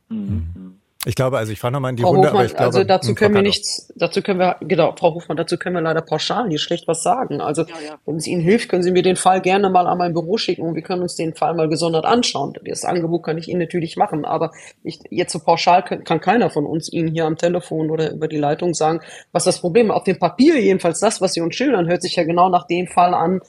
[0.09, 0.80] Mhm.
[1.07, 2.85] Ich glaube, also ich fahre nochmal in die Frau Runde, Hofmann, aber ich glaube, also
[2.85, 6.47] dazu können wir nichts, dazu können wir, genau, Frau Hofmann, dazu können wir leider pauschal
[6.47, 7.41] nicht schlecht was sagen.
[7.41, 7.99] Also, ja, ja.
[8.05, 10.61] wenn es Ihnen hilft, können Sie mir den Fall gerne mal an mein Büro schicken
[10.61, 12.53] und wir können uns den Fall mal gesondert anschauen.
[12.67, 16.51] Das Angebot kann ich Ihnen natürlich machen, aber ich, jetzt so pauschal kann, kann keiner
[16.51, 19.01] von uns Ihnen hier am Telefon oder über die Leitung sagen,
[19.33, 19.93] was das Problem ist.
[19.93, 22.87] Auf dem Papier jedenfalls das, was Sie uns schildern, hört sich ja genau nach dem
[22.87, 23.41] Fall an,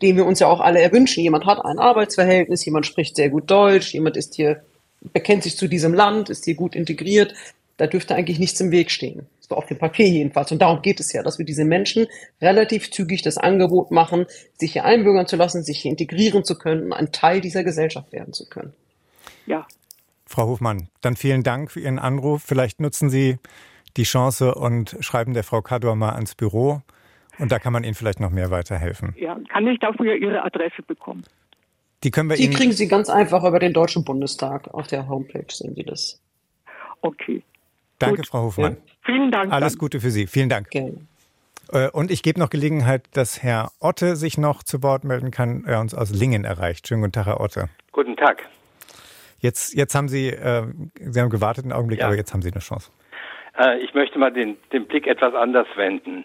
[0.00, 1.24] den wir uns ja auch alle erwünschen.
[1.24, 4.62] Jemand hat ein Arbeitsverhältnis, jemand spricht sehr gut Deutsch, jemand ist hier,
[5.00, 7.34] bekennt sich zu diesem Land, ist hier gut integriert.
[7.76, 9.26] Da dürfte eigentlich nichts im Weg stehen.
[9.40, 10.52] So auf dem Papier jedenfalls.
[10.52, 12.06] Und darum geht es ja, dass wir diese Menschen
[12.40, 14.26] relativ zügig das Angebot machen,
[14.58, 18.32] sich hier einbürgern zu lassen, sich hier integrieren zu können, ein Teil dieser Gesellschaft werden
[18.32, 18.74] zu können.
[19.46, 19.66] Ja.
[20.26, 22.42] Frau Hofmann, dann vielen Dank für Ihren Anruf.
[22.42, 23.38] Vielleicht nutzen Sie
[23.96, 26.82] die Chance und schreiben der Frau Kador mal ans Büro.
[27.38, 29.14] Und da kann man Ihnen vielleicht noch mehr weiterhelfen.
[29.18, 31.24] Ja, kann ich dafür Ihre Adresse bekommen?
[32.04, 32.54] Die können wir Die Ihnen.
[32.54, 34.72] kriegen Sie ganz einfach über den Deutschen Bundestag.
[34.72, 36.20] Auf der Homepage sehen Sie das.
[37.02, 37.42] Okay.
[37.98, 38.28] Danke, Gut.
[38.28, 38.78] Frau Hofmann.
[39.04, 39.52] Vielen Dank.
[39.52, 39.76] Alles.
[39.78, 40.26] Gute für Sie.
[40.26, 40.70] Vielen Dank.
[40.70, 40.96] Gerne.
[41.72, 45.64] Äh, Und ich gebe noch Gelegenheit, dass Herr Otte sich noch zu Wort melden kann.
[45.66, 46.88] Er uns aus Lingen erreicht.
[46.88, 47.68] Schönen guten Tag, Herr Otte.
[47.92, 48.42] Guten Tag.
[49.40, 50.64] Jetzt, jetzt haben Sie, äh,
[51.00, 52.06] Sie haben gewartet einen Augenblick, Ja.
[52.06, 52.90] aber jetzt haben Sie eine Chance.
[53.58, 56.24] Äh, Ich möchte mal den, den Blick etwas anders wenden.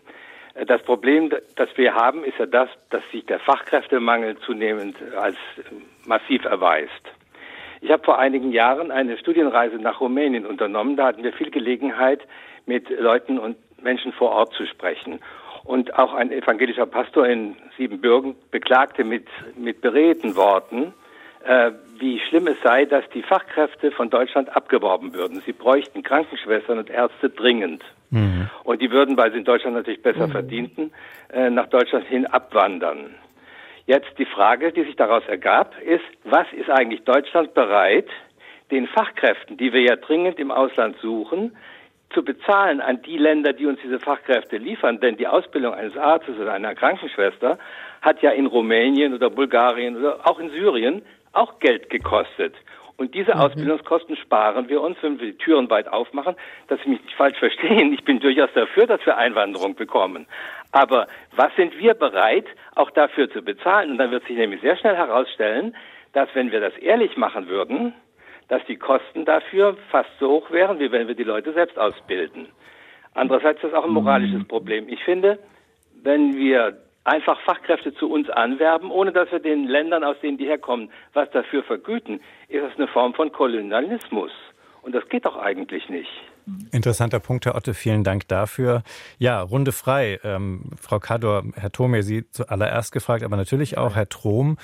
[0.67, 5.35] Das Problem, das wir haben, ist ja das, dass sich der Fachkräftemangel zunehmend als
[6.05, 6.91] massiv erweist.
[7.81, 10.95] Ich habe vor einigen Jahren eine Studienreise nach Rumänien unternommen.
[10.95, 12.21] Da hatten wir viel Gelegenheit,
[12.65, 15.19] mit Leuten und Menschen vor Ort zu sprechen.
[15.65, 20.93] Und auch ein evangelischer Pastor in Siebenbürgen beklagte mit, mit beredten Worten,
[21.45, 25.41] äh, wie schlimm es sei, dass die Fachkräfte von Deutschland abgeworben würden.
[25.45, 27.83] Sie bräuchten Krankenschwestern und Ärzte dringend.
[28.63, 30.91] Und die würden, weil sie in Deutschland natürlich besser verdienten,
[31.31, 33.15] äh, nach Deutschland hin abwandern.
[33.85, 38.07] Jetzt die Frage, die sich daraus ergab, ist, was ist eigentlich Deutschland bereit,
[38.71, 41.55] den Fachkräften, die wir ja dringend im Ausland suchen,
[42.13, 44.99] zu bezahlen an die Länder, die uns diese Fachkräfte liefern?
[44.99, 47.59] Denn die Ausbildung eines Arztes oder einer Krankenschwester
[48.01, 51.03] hat ja in Rumänien oder Bulgarien oder auch in Syrien
[51.35, 52.55] auch Geld gekostet.
[52.97, 56.35] Und diese Ausbildungskosten sparen wir uns, wenn wir die Türen weit aufmachen.
[56.67, 60.27] Dass Sie mich nicht falsch verstehen, ich bin durchaus dafür, dass wir Einwanderung bekommen.
[60.71, 63.91] Aber was sind wir bereit, auch dafür zu bezahlen?
[63.91, 65.75] Und dann wird sich nämlich sehr schnell herausstellen,
[66.13, 67.93] dass wenn wir das ehrlich machen würden,
[68.47, 72.47] dass die Kosten dafür fast so hoch wären, wie wenn wir die Leute selbst ausbilden.
[73.13, 74.87] Andererseits ist das auch ein moralisches Problem.
[74.87, 75.39] Ich finde,
[76.03, 80.45] wenn wir einfach Fachkräfte zu uns anwerben, ohne dass wir den Ländern, aus denen die
[80.45, 84.31] herkommen, was dafür vergüten, ist das eine Form von Kolonialismus.
[84.81, 86.09] Und das geht doch eigentlich nicht.
[86.71, 87.73] Interessanter Punkt, Herr Otte.
[87.73, 88.83] Vielen Dank dafür.
[89.17, 90.19] Ja, Runde frei.
[90.23, 94.57] Ähm, Frau Kador, Herr Thome, Sie zuallererst gefragt, aber natürlich auch Herr Trom,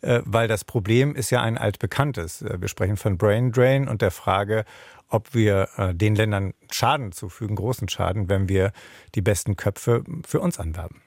[0.00, 2.42] äh, weil das Problem ist ja ein altbekanntes.
[2.42, 4.64] Äh, Wir sprechen von Brain Drain und der Frage,
[5.08, 8.72] ob wir äh, den Ländern Schaden zufügen, großen Schaden, wenn wir
[9.14, 11.02] die besten Köpfe für uns anwerben.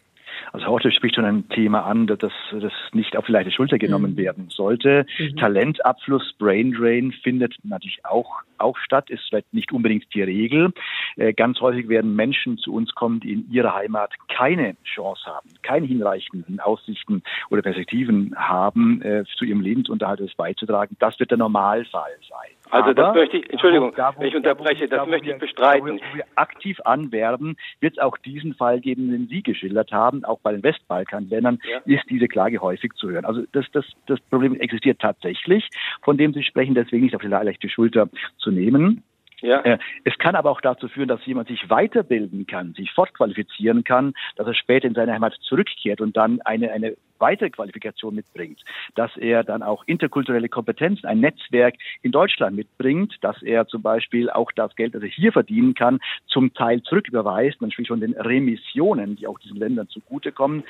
[0.54, 4.18] Also heute spricht schon ein Thema an, dass das nicht auf die leichte Schulter genommen
[4.18, 5.06] werden sollte.
[5.18, 5.38] Mhm.
[5.38, 10.74] Talentabfluss, Brain Drain findet natürlich auch, auch statt, ist vielleicht nicht unbedingt die Regel.
[11.16, 15.50] Äh, ganz häufig werden Menschen zu uns kommen, die in ihrer Heimat keine Chance haben,
[15.62, 20.98] keine hinreichenden Aussichten oder Perspektiven haben, äh, zu ihrem Lebensunterhalt etwas beizutragen.
[21.00, 22.61] Das wird der Normalfall sein.
[22.72, 25.10] Also das möchte ich, Entschuldigung, da, wo- wenn ich da, wo- unterbreche, da, das wo
[25.12, 25.98] möchte ich bestreiten.
[25.98, 30.24] Da, wo wir aktiv anwerben, wird es auch diesen Fall geben, den Sie geschildert haben.
[30.26, 31.80] Auch bei den Westbalkanländern Ja.
[31.86, 33.26] ist diese Klage häufig zu hören.
[33.26, 35.68] Also das, das, das Problem existiert tatsächlich,
[36.02, 39.04] von dem Sie sprechen, deswegen nicht auf die leichte Schulter zu nehmen.
[39.42, 39.62] Ja.
[39.62, 44.14] Äh, Es kann aber auch dazu führen, dass jemand sich weiterbilden kann, sich fortqualifizieren kann,
[44.36, 48.60] dass er später in seine Heimat zurückkehrt und dann eine, eine weitere Qualifikation mitbringt,
[48.96, 54.30] dass er dann auch interkulturelle Kompetenzen, ein Netzwerk in Deutschland mitbringt, dass er zum Beispiel
[54.30, 57.62] auch das Geld, das er hier verdienen kann, zum Teil zurücküberweist.
[57.62, 60.64] Man spricht von den Remissionen, die auch diesen Ländern zugutekommen.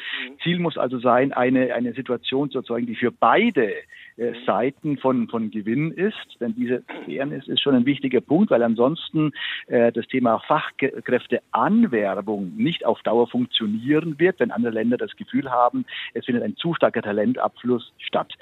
[0.44, 3.74] Ziel muss also sein, eine, eine Situation zu erzeugen, die für beide
[4.18, 6.38] äh, Seiten von, von Gewinn ist.
[6.40, 9.32] Denn diese Fairness ist schon ein wichtiger Punkt, weil ansonsten
[9.68, 15.86] äh, das Thema Fachkräfteanwerbung nicht auf Dauer funktionieren wird, wenn andere Länder das Gefühl haben,
[16.14, 18.34] es findet ein zu starker Talentabfluss statt.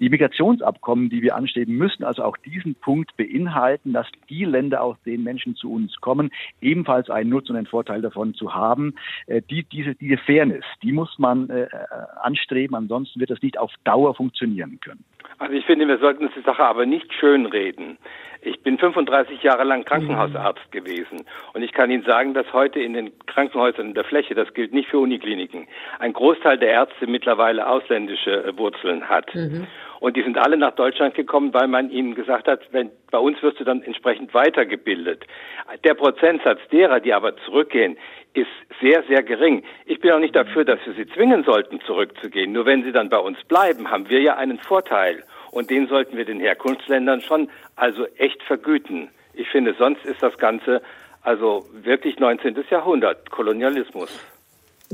[0.00, 4.96] Die Migrationsabkommen, die wir anstreben, müssen also auch diesen Punkt beinhalten, dass die Länder, aus
[5.04, 6.30] denen Menschen zu uns kommen,
[6.60, 8.94] ebenfalls einen Nutzen und einen Vorteil davon zu haben.
[9.26, 11.68] Äh, die, diese, diese Fairness, die muss man äh,
[12.22, 15.04] anstreben, ansonsten wird das nicht auf Dauer funktionieren können.
[15.38, 17.98] Also ich finde, wir sollten uns die Sache aber nicht schönreden.
[18.40, 21.24] Ich bin 35 Jahre lang Krankenhausarzt gewesen
[21.54, 24.72] und ich kann Ihnen sagen, dass heute in den Krankenhäusern in der Fläche, das gilt
[24.72, 25.66] nicht für Unikliniken,
[25.98, 29.34] ein Großteil der Ärzte mittlerweile ausländische äh, Wurzeln hat.
[30.00, 33.42] Und die sind alle nach Deutschland gekommen, weil man ihnen gesagt hat, wenn, bei uns
[33.42, 35.24] wirst du dann entsprechend weitergebildet.
[35.84, 37.96] Der Prozentsatz derer, die aber zurückgehen,
[38.34, 38.46] ist
[38.80, 39.64] sehr, sehr gering.
[39.86, 42.52] Ich bin auch nicht dafür, dass wir sie zwingen sollten, zurückzugehen.
[42.52, 45.24] Nur wenn sie dann bei uns bleiben, haben wir ja einen Vorteil.
[45.50, 49.08] Und den sollten wir den Herkunftsländern schon also echt vergüten.
[49.34, 50.82] Ich finde, sonst ist das Ganze
[51.22, 52.64] also wirklich 19.
[52.70, 54.37] Jahrhundert, Kolonialismus.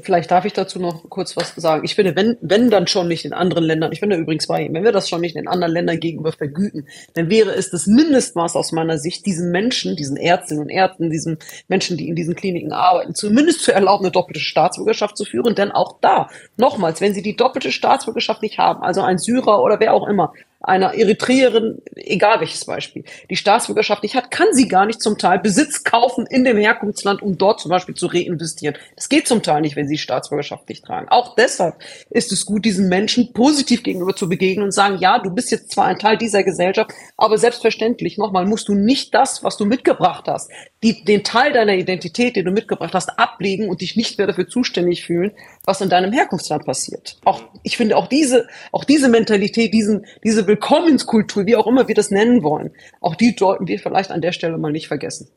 [0.02, 1.84] Vielleicht darf ich dazu noch kurz was sagen.
[1.84, 4.62] Ich finde, wenn, wenn dann schon nicht in anderen Ländern, ich bin da übrigens bei
[4.62, 7.86] Ihnen, wenn wir das schon nicht in anderen Ländern gegenüber vergüten, dann wäre es das
[7.86, 11.38] Mindestmaß aus meiner Sicht, diesen Menschen, diesen Ärztinnen und Ärzten, diesen
[11.68, 15.54] Menschen, die in diesen Kliniken arbeiten, zumindest zu erlauben, eine doppelte Staatsbürgerschaft zu führen.
[15.54, 19.78] Denn auch da, nochmals, wenn sie die doppelte Staatsbürgerschaft nicht haben, also ein Syrer oder
[19.78, 20.32] wer auch immer,
[20.64, 25.38] einer Eritreerin, egal welches Beispiel, die Staatsbürgerschaft nicht hat, kann sie gar nicht zum Teil
[25.38, 28.76] Besitz kaufen in dem Herkunftsland, um dort zum Beispiel zu reinvestieren.
[28.96, 31.08] Das geht zum Teil nicht, wenn sie Staatsbürgerschaft nicht tragen.
[31.10, 31.76] Auch deshalb
[32.08, 35.70] ist es gut, diesen Menschen positiv gegenüber zu begegnen und sagen, ja, du bist jetzt
[35.70, 40.24] zwar ein Teil dieser Gesellschaft, aber selbstverständlich, nochmal, musst du nicht das, was du mitgebracht
[40.28, 40.50] hast,
[40.82, 44.48] die, den Teil deiner Identität, den du mitgebracht hast, ablegen und dich nicht mehr dafür
[44.48, 45.32] zuständig fühlen,
[45.66, 47.16] was in deinem Herkunftsland passiert.
[47.24, 51.94] Auch, ich finde auch diese, auch diese Mentalität, diesen, diese Willkommenskultur, wie auch immer wir
[51.94, 55.28] das nennen wollen, auch die sollten wir vielleicht an der Stelle mal nicht vergessen.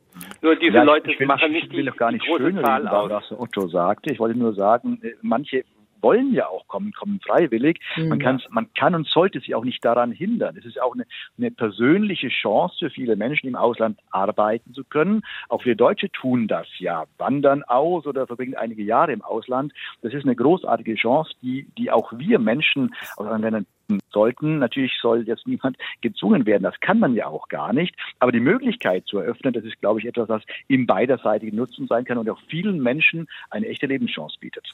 [0.42, 2.44] Nur diese Ja, Leute ich will, machen ich nicht will die, gar die nicht große
[2.44, 3.12] schön Zahl reden, aus.
[3.12, 4.12] was Otto sagte.
[4.12, 5.64] Ich wollte nur sagen, äh, manche
[6.08, 7.82] wollen ja auch kommen, kommen freiwillig.
[7.98, 8.22] Man, Mhm.
[8.22, 10.56] kann, man kann und sollte sie auch nicht daran hindern.
[10.58, 11.06] Es ist auch eine,
[11.38, 15.24] eine persönliche Chance für viele Menschen im Ausland arbeiten zu können.
[15.50, 19.74] Auch wir Deutsche tun das ja, wandern aus oder verbringen einige Jahre im Ausland.
[20.02, 23.66] Das ist eine großartige Chance, die, die auch wir Menschen aus anderen Ländern
[24.12, 24.60] sollten.
[24.60, 26.64] Natürlich soll jetzt niemand gezwungen werden.
[26.64, 27.96] Das kann man ja auch gar nicht.
[28.20, 32.06] Aber die Möglichkeit zu eröffnen, das ist, glaube ich, etwas, was im beiderseitigen Nutzen sein
[32.06, 34.68] kann und auch vielen Menschen eine echte Lebenschance bietet.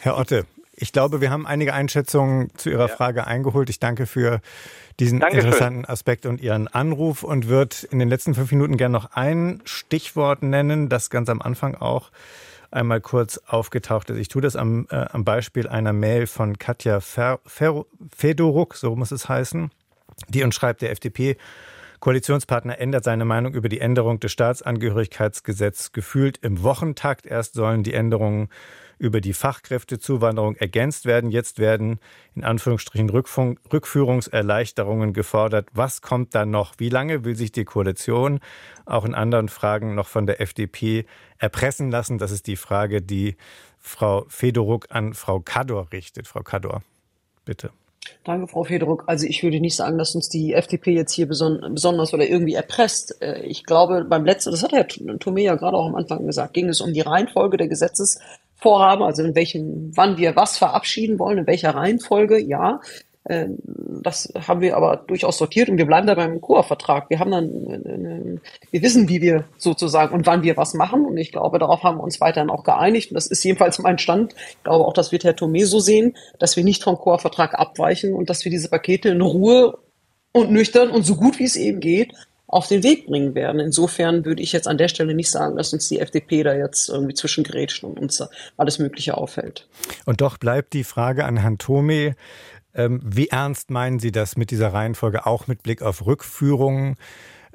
[0.00, 0.46] Herr Otte,
[0.76, 3.68] ich glaube, wir haben einige Einschätzungen zu Ihrer Frage eingeholt.
[3.68, 4.40] Ich danke für
[5.00, 5.46] diesen Dankeschön.
[5.46, 9.60] interessanten Aspekt und Ihren Anruf und würde in den letzten fünf Minuten gerne noch ein
[9.64, 12.12] Stichwort nennen, das ganz am Anfang auch
[12.70, 14.18] einmal kurz aufgetaucht ist.
[14.18, 17.84] Ich tue das am, äh, am Beispiel einer Mail von Katja Fer, Fer,
[18.16, 19.72] Fedoruk, so muss es heißen,
[20.28, 21.36] die uns schreibt, der FDP
[21.98, 27.26] Koalitionspartner ändert seine Meinung über die Änderung des Staatsangehörigkeitsgesetzes gefühlt im Wochentakt.
[27.26, 28.48] Erst sollen die Änderungen
[28.98, 31.30] über die Fachkräftezuwanderung ergänzt werden.
[31.30, 31.98] Jetzt werden
[32.34, 35.68] in Anführungsstrichen Rückfunk, Rückführungserleichterungen gefordert.
[35.72, 36.74] Was kommt dann noch?
[36.78, 38.40] Wie lange will sich die Koalition
[38.86, 41.06] auch in anderen Fragen noch von der FDP
[41.38, 42.18] erpressen lassen?
[42.18, 43.36] Das ist die Frage, die
[43.78, 46.26] Frau Fedoruk an Frau Kador richtet.
[46.26, 46.82] Frau Kador,
[47.44, 47.70] bitte.
[48.24, 49.04] Danke, Frau Federuck.
[49.06, 52.54] Also ich würde nicht sagen, dass uns die FDP jetzt hier beson besonders oder irgendwie
[52.54, 53.20] erpresst.
[53.22, 56.54] Äh, Ich glaube, beim letzten, das hat Herr Thome ja gerade auch am Anfang gesagt,
[56.54, 57.68] ging es um die Reihenfolge der
[58.58, 62.80] Gesetzesvorhaben, also in welchem, wann wir was verabschieden wollen, in welcher Reihenfolge, ja.
[63.28, 63.58] Ähm,
[64.02, 67.10] Das haben wir aber durchaus sortiert und wir bleiben da beim Koa-Vertrag.
[67.10, 68.38] Wir haben dann, äh,
[68.70, 71.98] wir wissen, wie wir sozusagen und wann wir was machen und ich glaube, darauf haben
[71.98, 74.34] wir uns weiterhin auch geeinigt und das ist jedenfalls mein Stand.
[74.50, 78.14] Ich glaube auch, das wird Herr Thome so sehen, dass wir nicht vom Koa-Vertrag abweichen
[78.14, 79.78] und dass wir diese Pakete in Ruhe
[80.32, 82.12] und nüchtern und so gut wie es eben geht
[82.48, 83.60] auf den Weg bringen werden.
[83.60, 86.88] Insofern würde ich jetzt an der Stelle nicht sagen, dass uns die FDP da jetzt
[86.88, 88.24] irgendwie zwischengrätscht und uns
[88.56, 89.68] alles Mögliche auffällt.
[90.06, 92.16] Und doch bleibt die Frage an Herrn Thome,
[92.74, 96.96] ähm, wie ernst meinen Sie das mit dieser Reihenfolge, auch mit Blick auf Rückführungen?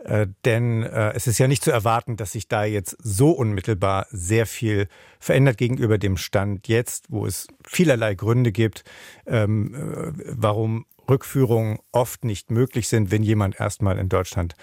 [0.03, 4.05] Äh, denn äh, es ist ja nicht zu erwarten, dass sich da jetzt so unmittelbar
[4.11, 4.87] sehr viel
[5.19, 8.83] verändert gegenüber dem Stand jetzt, wo es vielerlei Gründe gibt,
[9.25, 14.55] ähm, äh, warum Rückführungen oft nicht möglich sind, wenn jemand erstmal in Deutschland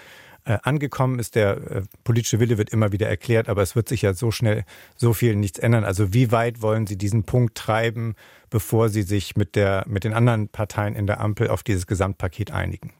[0.45, 1.34] äh, angekommen ist.
[1.34, 4.64] Der äh, politische Wille wird immer wieder erklärt, aber es wird sich ja so schnell
[4.97, 5.84] so viel nichts ändern.
[5.84, 8.14] Also wie weit wollen Sie diesen Punkt treiben,
[8.49, 12.51] bevor Sie sich mit, der, mit den anderen Parteien in der Ampel auf dieses Gesamtpaket
[12.51, 12.93] einigen?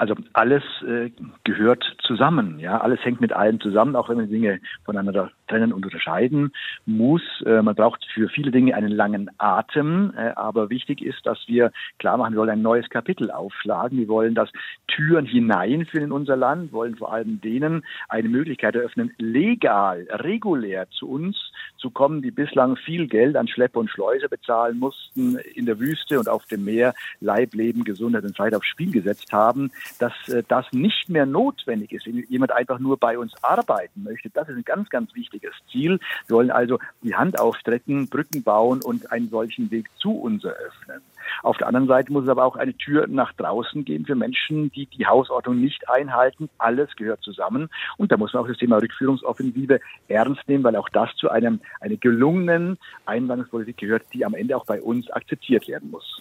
[0.00, 1.10] Also alles äh,
[1.44, 5.84] gehört zusammen, ja, alles hängt mit allem zusammen, auch wenn man Dinge voneinander trennen und
[5.84, 6.52] unterscheiden
[6.86, 7.20] muss.
[7.44, 11.70] Äh, man braucht für viele Dinge einen langen Atem, äh, aber wichtig ist, dass wir
[11.98, 13.98] klar machen, wir wollen ein neues Kapitel aufschlagen.
[13.98, 14.48] Wir wollen, dass
[14.88, 21.10] Türen hineinführen in unser Land, wollen vor allem denen eine Möglichkeit eröffnen, legal, regulär zu
[21.10, 25.78] uns zu kommen, die bislang viel Geld an Schleppe und Schleuse bezahlen mussten, in der
[25.78, 30.12] Wüste und auf dem Meer Leib, Leben, Gesundheit und Zeit aufs Spiel gesetzt haben, dass
[30.28, 34.30] äh, das nicht mehr notwendig ist, wenn jemand einfach nur bei uns arbeiten möchte.
[34.30, 35.98] Das ist ein ganz, ganz wichtiges Ziel.
[36.26, 41.00] Wir wollen also die Hand aufstrecken, Brücken bauen und einen solchen Weg zu uns eröffnen.
[41.42, 44.70] Auf der anderen Seite muss es aber auch eine Tür nach draußen geben für Menschen,
[44.72, 46.48] die die Hausordnung nicht einhalten.
[46.58, 47.68] Alles gehört zusammen.
[47.96, 51.60] Und da muss man auch das Thema Rückführungsoffensive ernst nehmen, weil auch das zu einem,
[51.80, 56.20] einer gelungenen Einwanderungspolitik gehört, die am Ende auch bei uns akzeptiert werden muss.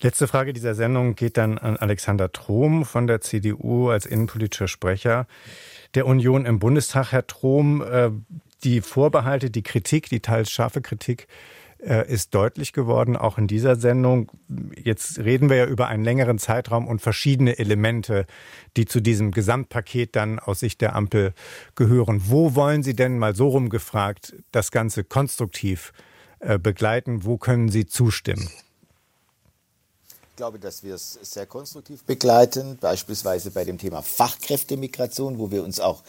[0.00, 5.26] Letzte Frage dieser Sendung geht dann an Alexander Trom von der CDU als innenpolitischer Sprecher
[5.94, 7.10] der Union im Bundestag.
[7.10, 8.10] Herr Trom, äh,
[8.62, 11.26] die Vorbehalte, die Kritik, die teils scharfe Kritik
[11.80, 14.30] äh, ist deutlich geworden, auch in dieser Sendung.
[14.76, 18.26] Jetzt reden wir ja über einen längeren Zeitraum und verschiedene Elemente,
[18.76, 21.34] die zu diesem Gesamtpaket dann aus Sicht der Ampel
[21.74, 22.22] gehören.
[22.26, 25.92] Wo wollen Sie denn mal so rumgefragt das Ganze konstruktiv
[26.38, 27.24] äh, begleiten?
[27.24, 28.48] Wo können Sie zustimmen?
[30.38, 35.80] Glaube, dass wir es sehr konstruktiv begleiten, beispielsweise bei dem Thema Fachkräftemigration, wo wir uns
[35.80, 36.04] auch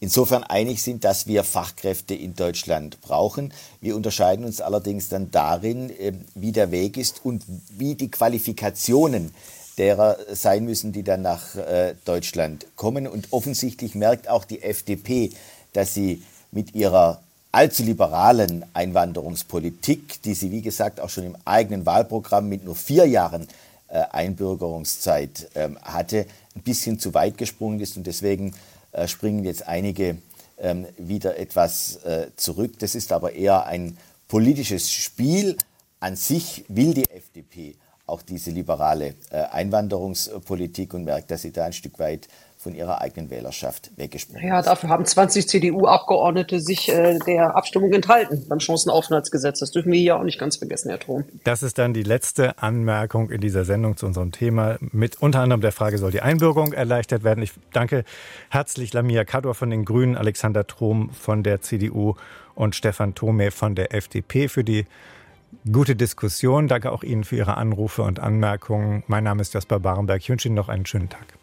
[0.00, 3.52] insofern einig sind, dass wir Fachkräfte in Deutschland brauchen.
[3.82, 9.34] Wir unterscheiden uns allerdings dann darin, ähm, wie der Weg ist und wie die Qualifikationen
[9.76, 13.06] derer sein müssen, die dann nach äh, Deutschland kommen.
[13.06, 15.32] Und offensichtlich merkt auch die FDP,
[15.74, 17.20] dass sie mit ihrer
[17.52, 23.04] allzu liberalen Einwanderungspolitik, die sie, wie gesagt, auch schon im eigenen Wahlprogramm mit nur vier
[23.06, 23.48] Jahren
[23.88, 28.54] Einbürgerungszeit ähm, hatte, ein bisschen zu weit gesprungen ist und deswegen
[28.92, 30.18] äh, springen jetzt einige
[30.58, 32.78] ähm, wieder etwas äh, zurück.
[32.78, 33.96] Das ist aber eher ein
[34.28, 35.56] politisches Spiel.
[36.00, 37.76] An sich will die FDP
[38.06, 42.28] auch diese liberale äh, Einwanderungspolitik und merkt, dass sie da ein Stück weit
[42.66, 48.44] von ihrer eigenen Wählerschaft weggesprungen Ja, dafür haben 20 CDU-Abgeordnete sich äh, der Abstimmung enthalten
[48.48, 49.60] beim Chancenaufenthaltsgesetz.
[49.60, 51.24] Das dürfen wir hier auch nicht ganz vergessen, Herr Thron.
[51.44, 55.60] Das ist dann die letzte Anmerkung in dieser Sendung zu unserem Thema mit unter anderem
[55.60, 57.40] der Frage, soll die Einbürgerung erleichtert werden?
[57.40, 58.02] Ich danke
[58.50, 62.14] herzlich Lamia Kador von den Grünen, Alexander Trom von der CDU
[62.56, 64.86] und Stefan Thome von der FDP für die
[65.72, 66.66] gute Diskussion.
[66.66, 69.04] Danke auch Ihnen für Ihre Anrufe und Anmerkungen.
[69.06, 70.20] Mein Name ist Jasper Barenberg.
[70.20, 71.36] Ich wünsche Ihnen noch einen schönen Tag.